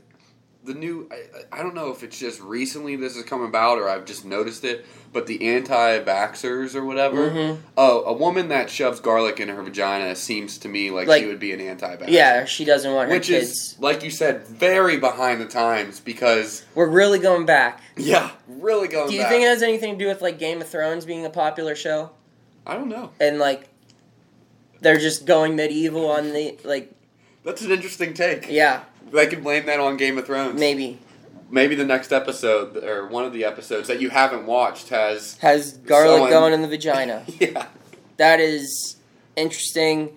[0.74, 1.10] the new.
[1.12, 4.24] I, I don't know if it's just recently this has come about or I've just
[4.24, 7.30] noticed it, but the anti-vaxxers or whatever.
[7.32, 7.58] Mhm.
[7.78, 11.28] Oh, a woman that shoves garlic in her vagina seems to me like, Like- she
[11.28, 12.10] would be an anti-vaxxer.
[12.10, 13.50] Yeah, she doesn't want her which kids.
[13.52, 17.82] is like you said, very behind the times because We're really going back.
[17.98, 19.10] yeah, really going.
[19.10, 19.32] Do you back.
[19.32, 22.12] think it has anything to do with like Game of Thrones being a popular show
[22.68, 23.12] I don't know.
[23.20, 23.68] and like
[24.82, 26.92] they're just going medieval on the like
[27.44, 28.48] That's an interesting take.
[28.50, 28.84] yeah
[29.18, 30.60] I could blame that on Game of Thrones.
[30.60, 31.00] maybe
[31.52, 35.36] Maybe the next episode or one of the episodes that you haven't watched has.
[35.40, 37.26] has garlic Someone- going in the vagina.
[37.40, 37.66] Yeah.
[38.18, 38.98] that is
[39.36, 40.16] interesting.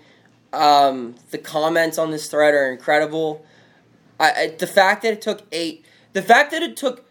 [0.52, 3.46] Um, the comments on this thread are incredible.
[4.20, 7.06] I, I, the fact that it took eight, the fact that it took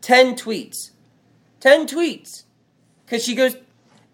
[0.00, 0.92] ten tweets,
[1.60, 2.44] ten tweets,
[3.04, 3.54] because she goes,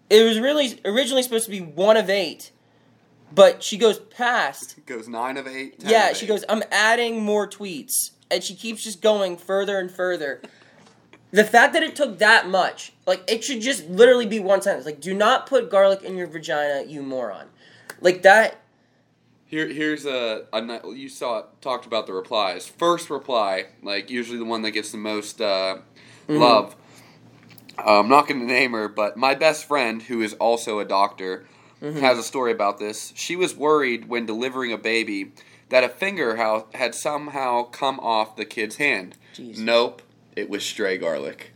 [0.09, 2.51] it was really originally supposed to be one of eight,
[3.35, 4.77] but she goes past.
[4.85, 5.79] Goes nine of eight.
[5.79, 6.29] 10 Yeah, of she eight.
[6.29, 10.41] goes, I'm adding more tweets, and she keeps just going further and further.
[11.31, 14.85] The fact that it took that much, like it should just literally be one sentence.
[14.85, 17.47] Like, do not put garlic in your vagina, you moron.
[17.99, 18.61] Like that.
[19.47, 22.67] Here, here's a, a you saw talked about the replies.
[22.67, 25.79] First reply, like usually the one that gets the most uh,
[26.27, 26.41] Mm-hmm.
[26.41, 26.75] love.
[27.77, 30.85] Uh, I'm not going to name her, but my best friend, who is also a
[30.85, 31.45] doctor,
[31.85, 31.99] Mm-hmm.
[31.99, 33.13] has a story about this.
[33.15, 35.33] She was worried when delivering a baby
[35.69, 36.35] that a finger
[36.73, 39.17] had somehow come off the kid's hand.
[39.35, 39.59] Jeez.
[39.59, 40.01] Nope,
[40.35, 41.51] it was stray garlic.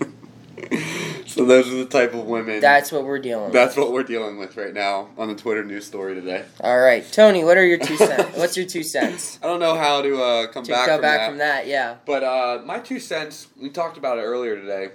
[1.26, 2.60] so those are the type of women.
[2.60, 3.52] That's what we're dealing with.
[3.52, 6.44] That's what we're dealing with right now on the Twitter news story today.
[6.60, 7.44] All right, Tony.
[7.44, 8.36] What are your two cents?
[8.38, 9.38] What's your two cents?
[9.42, 11.28] I don't know how to uh, come To back, go from, back that.
[11.28, 11.96] from that, yeah.
[12.04, 14.88] But uh, my two cents, we talked about it earlier today.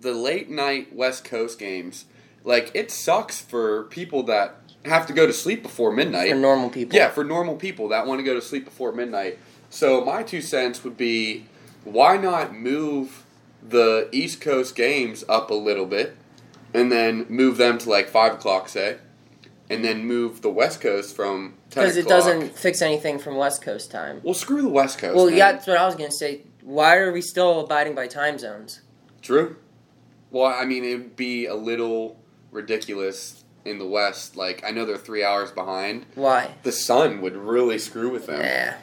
[0.00, 2.04] The late night West Coast games,
[2.44, 6.30] like it sucks for people that have to go to sleep before midnight.
[6.30, 6.96] For normal people.
[6.96, 9.38] Yeah, for normal people that want to go to sleep before midnight.
[9.70, 11.46] So my two cents would be,
[11.82, 13.24] why not move
[13.66, 16.16] the East Coast games up a little bit,
[16.74, 18.98] and then move them to like five o'clock, say,
[19.70, 23.90] and then move the West Coast from Because it doesn't fix anything from West Coast
[23.90, 24.20] time.
[24.22, 25.16] Well, screw the West Coast.
[25.16, 25.36] Well, man.
[25.36, 26.42] yeah, that's what I was gonna say.
[26.62, 28.82] Why are we still abiding by time zones?
[29.22, 29.56] True.
[30.30, 32.18] Well, I mean, it would be a little
[32.54, 34.36] ridiculous in the West.
[34.36, 36.06] Like, I know they're three hours behind.
[36.14, 36.54] Why?
[36.62, 38.40] The sun would really screw with them.
[38.40, 38.76] Yeah.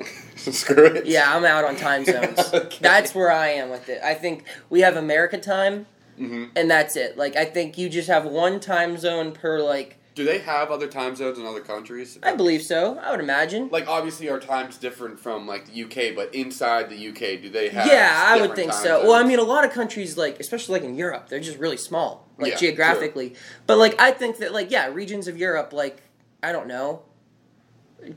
[0.36, 1.06] screw it.
[1.06, 2.38] Yeah, I'm out on time zones.
[2.54, 2.78] Okay.
[2.80, 4.00] That's where I am with it.
[4.02, 7.16] I think we have America time, hmm and that's it.
[7.16, 10.86] Like, I think you just have one time zone per, like, Do they have other
[10.86, 12.18] time zones in other countries?
[12.22, 12.98] I believe so.
[13.00, 13.68] I would imagine.
[13.72, 17.68] Like, obviously, our time's different from like the UK, but inside the UK, do they
[17.70, 17.86] have?
[17.88, 19.02] Yeah, I would think so.
[19.02, 21.76] Well, I mean, a lot of countries, like, especially like in Europe, they're just really
[21.76, 23.34] small, like Yeah, geographically.
[23.66, 26.00] But, like, I think that, like, yeah, regions of Europe, like,
[26.44, 27.02] I don't know.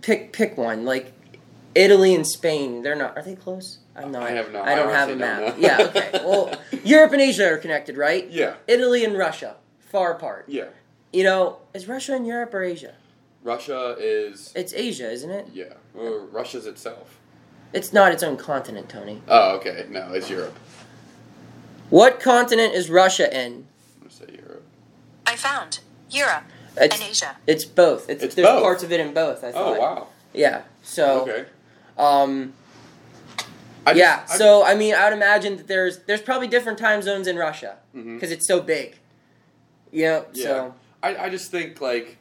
[0.02, 0.86] Pick pick one.
[0.86, 1.14] Like,
[1.74, 3.18] Italy and Spain, they're not.
[3.18, 3.80] Are they close?
[3.95, 4.22] I'm not.
[4.24, 5.56] I have no- I don't I have a map.
[5.58, 5.78] yeah.
[5.82, 6.10] Okay.
[6.14, 8.30] Well, Europe and Asia are connected, right?
[8.30, 10.45] Yeah, Italy and Russia, far apart.
[10.48, 10.66] yeah.
[11.14, 12.93] You know, is Russia in Europe or Asia?
[13.43, 14.51] Russia is.
[14.55, 15.47] It's Asia, isn't it?
[15.53, 17.18] Yeah, well, Russia's itself.
[17.74, 19.22] It's not its own continent, Tony.
[19.28, 19.86] Oh, okay.
[19.89, 20.58] No, it's Europe.
[21.89, 23.68] What continent is Russia in?
[24.01, 24.64] I'm gonna say Europe.
[25.26, 25.80] I found
[26.10, 26.43] Europe
[26.76, 27.38] It's, and Asia.
[27.45, 28.10] it's both.
[28.10, 28.64] It's, It's there's both.
[28.64, 29.43] parts of it in both.
[29.43, 29.78] I thought.
[29.78, 30.08] Oh wow.
[30.34, 30.64] Yeah.
[30.84, 31.22] So.
[31.22, 31.45] okay.
[31.97, 32.53] Um.
[33.86, 34.26] I just- yeah.
[34.30, 37.38] I- so I mean, I would imagine that there's there's probably different time zones in
[37.38, 38.16] Russia Mhm.
[38.16, 38.97] because it's so big.
[39.91, 40.26] You know.
[40.34, 40.43] Yeah.
[40.43, 40.74] So.
[41.04, 42.18] I, I just think like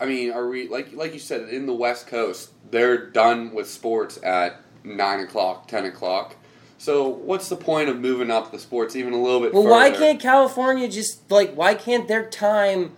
[0.00, 3.68] I mean, are we like like you said in the West Coast, they're done with
[3.68, 6.36] sports at nine o'clock, ten o'clock.
[6.78, 9.54] So what's the point of moving up the sports even a little bit?
[9.54, 12.96] Well, why can't California just like why can't their time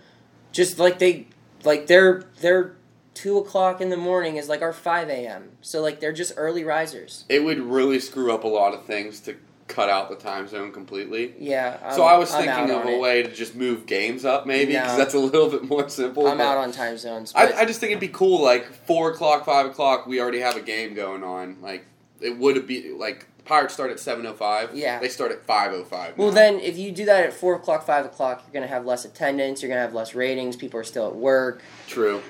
[0.51, 1.27] just like they
[1.63, 2.73] like their their
[3.13, 5.51] two o'clock in the morning is like our five a.m.
[5.61, 7.25] So like they're just early risers.
[7.29, 9.37] it would really screw up a lot of things to
[9.67, 11.33] cut out the time zone completely?
[11.39, 11.77] Yeah.
[11.83, 12.99] I'm, so I was I'm thinking of a it.
[12.99, 14.97] way to just move games up, maybe because No.
[14.97, 16.27] that's a little bit more simple.
[16.27, 17.33] I'm out on time zones.
[17.35, 20.05] I, I just think it'd be cool, like four o'clock, five o'clock.
[20.07, 21.57] We already have a game going on.
[21.61, 21.85] Like
[22.21, 24.73] it would be like Pirates start at seven o five.
[24.75, 24.99] Yeah.
[24.99, 26.17] they start at five o five.
[26.17, 29.05] Well, then, if you do that at four o'clock, five o'clock, you're gonna have less
[29.05, 29.61] attendance.
[29.61, 30.55] You're gonna have less ratings.
[30.55, 31.61] People are still at work.
[31.87, 32.21] True.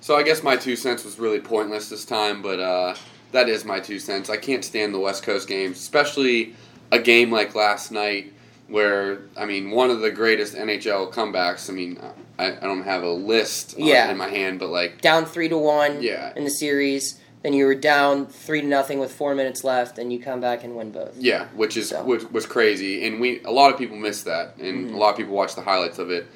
[0.00, 2.94] So I guess my two cents was really pointless this time, but uh,
[3.34, 4.30] that is my two cents.
[4.30, 6.54] I can't stand the West Coast games, especially
[6.92, 8.32] a game like last night,
[8.68, 11.68] where I mean, one of the greatest NHL comebacks.
[11.68, 11.98] I mean,
[12.38, 14.10] I, I don't have a list on- Yeah.
[14.10, 16.00] in my hand, but like, Down three to one.
[16.02, 16.32] Yeah.
[16.36, 20.12] In the series, then you were down three to nothing with four minutes left, and
[20.12, 21.14] you come back and win both.
[21.18, 22.02] yeah, which is So.
[22.04, 24.94] which was crazy, and we a lot of people miss that, and Mhm.
[24.94, 26.26] a lot of people watch the highlights of it.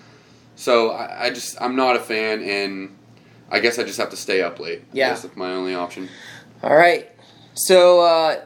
[0.56, 2.96] So I, I just I'm not a fan, and
[3.50, 4.82] I guess I just have to stay up late.
[4.92, 5.14] Yeah.
[5.14, 6.08] That's my only option.
[6.62, 7.10] All right.
[7.54, 8.42] So, uh,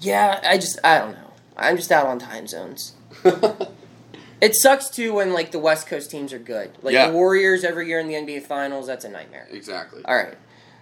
[0.00, 1.32] yeah, I just, I don't know.
[1.56, 2.94] I'm just out on time zones.
[4.40, 6.72] It sucks too when like the West Coast teams are good.
[6.82, 7.06] Like Yeah.
[7.06, 9.46] the Warriors every year in the NBA Finals, that's a nightmare.
[9.52, 10.02] exactly.
[10.04, 10.34] All right.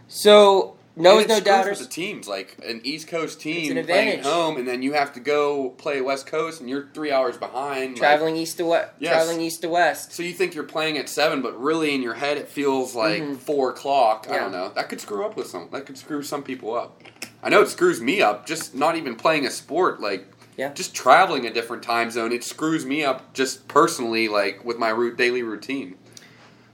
[0.09, 1.79] So no And is it no doubters.
[1.81, 4.19] the teams like an East Coast team an playing advantage.
[4.21, 7.37] at home, and then you have to go play West Coast, and you're three hours
[7.37, 7.93] behind.
[7.93, 8.91] like- Traveling east to west.
[8.99, 9.13] Yes.
[9.13, 10.13] Traveling east to west.
[10.13, 13.23] so you think you're playing at seven, but really in your head it feels like
[13.23, 13.37] Mhm.
[13.39, 14.27] four o'clock.
[14.31, 14.71] I don't know.
[14.75, 15.69] That could screw up with some.
[15.73, 17.03] That could screw some people up.
[17.43, 18.47] I know it screws me up.
[18.47, 20.27] Just not even playing a sport like.
[20.57, 20.73] Yeah.
[20.75, 24.91] Just traveling a different time zone, it screws me up just personally, like with my
[24.91, 25.95] root daily routine.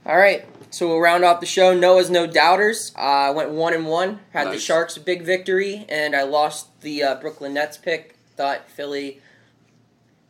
[0.07, 0.45] All right.
[0.71, 1.77] So we'll round off the show.
[1.77, 2.93] Noah's no doubters.
[2.95, 4.21] Uh, I went one and one.
[4.31, 8.15] Had the Sharks a big victory, and I lost the uh, Brooklyn Nets pick.
[8.37, 9.21] Thought Philly,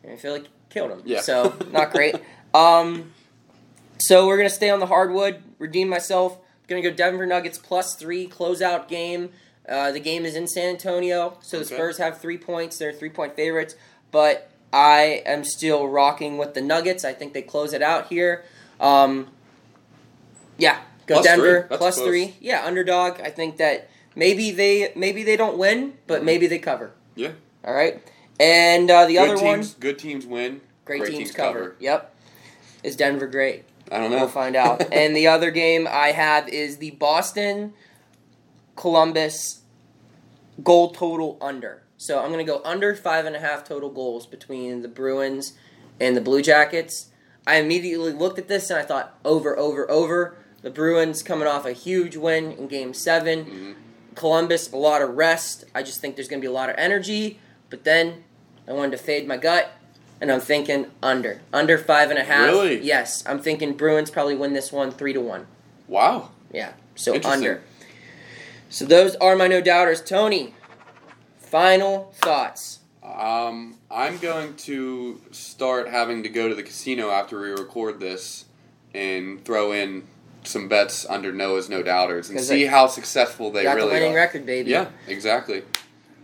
[0.02, 1.02] and Philly killed them.
[1.04, 1.20] Yeah.
[1.20, 2.16] So not great.
[2.54, 3.12] um,
[4.00, 5.42] so we're gonna stay on the hardwood.
[5.58, 6.38] Redeem myself.
[6.66, 9.30] Gonna go Denver Nuggets plus three closeout game.
[9.68, 11.74] Uh, the game is in San Antonio, so the Okay.
[11.74, 12.78] Spurs have three points.
[12.78, 13.76] They're three point favorites,
[14.10, 17.04] but I am still rocking with the Nuggets.
[17.04, 18.44] I think they close it out here.
[18.80, 19.28] Um,
[20.58, 21.76] yeah, go Plus Denver three.
[21.76, 22.34] Plus three.
[22.40, 23.20] Yeah, underdog.
[23.20, 26.92] I think that maybe they maybe they don't win, but maybe they cover.
[27.14, 27.32] Yeah.
[27.64, 28.02] All right,
[28.38, 30.60] and uh, the good other teams, one, good teams win.
[30.84, 31.76] great, teams, cover.
[31.80, 32.14] Yep,
[32.82, 33.64] is Denver great?
[33.90, 34.18] I don't know.
[34.18, 34.82] We'll find out.
[34.92, 37.72] and the other game I have is the Boston
[38.76, 39.62] Columbus
[40.62, 41.82] goal total under.
[41.96, 45.54] So I'm going to go under five and a half total goals between the Bruins
[46.00, 47.10] and the Blue Jackets.
[47.46, 50.36] I immediately looked at this and I thought over, over, over.
[50.62, 53.44] The Bruins coming off a huge win in Game 7.
[53.44, 53.74] Mhm.
[54.16, 55.64] Columbus, a lot of rest.
[55.74, 57.38] I just think there's going to be a lot of energy.
[57.70, 58.24] But then
[58.66, 59.70] I wanted to fade my gut,
[60.20, 61.40] and I'm thinking under.
[61.52, 62.46] Under five and a half.
[62.48, 62.80] Really?
[62.80, 63.22] Yes.
[63.26, 65.46] I'm thinking Bruins probably win this one 3 to 1.
[65.86, 66.30] Wow.
[66.52, 66.72] Yeah.
[66.96, 67.62] So under.
[68.68, 70.02] So those are my no doubters.
[70.02, 70.54] Tony,
[71.38, 72.80] final thoughts.
[73.02, 78.44] Um, I'm going to start having to go to the casino after we record this
[78.92, 80.06] and throw in
[80.44, 84.12] some bets under Noah's No Doubters and see how successful they Got really the winning
[84.12, 84.16] are.
[84.16, 84.70] record, baby.
[84.70, 85.62] Yeah, exactly.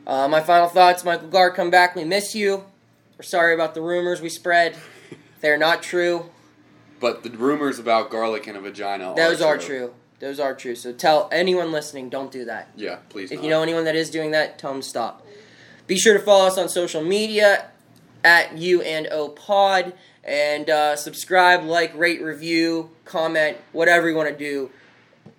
[0.06, 1.94] Uh, my final thoughts Michael Gard, come back.
[1.94, 2.64] We miss you.
[3.18, 4.76] We're sorry about the rumors we spread.
[5.40, 6.26] They're not true.
[7.00, 9.94] But the rumors about garlic and a vagina Those are are true.
[10.20, 10.74] Those are true.
[10.74, 12.68] So tell anyone listening, don't do that.
[12.76, 13.30] Yeah, please.
[13.30, 13.44] If not.
[13.44, 15.26] you know anyone that is doing that, tell them to stop.
[15.86, 17.66] Be sure to follow us on social media
[18.22, 19.92] at U and O Pod
[20.24, 24.70] and uh, subscribe, like, rate, review, comment, whatever you want to do.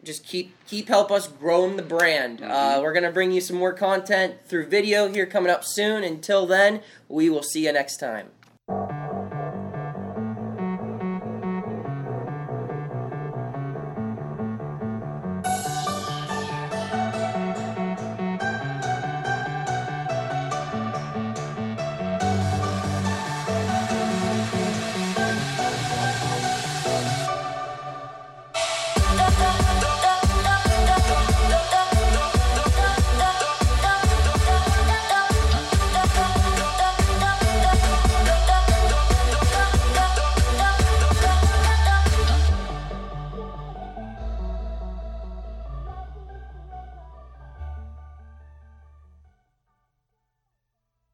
[0.04, 2.42] Just keep keep help us growing the brand.
[2.42, 6.04] Uh, we're gonna bring you some more content through video here coming up soon.
[6.04, 8.30] Until then, we will see you next time.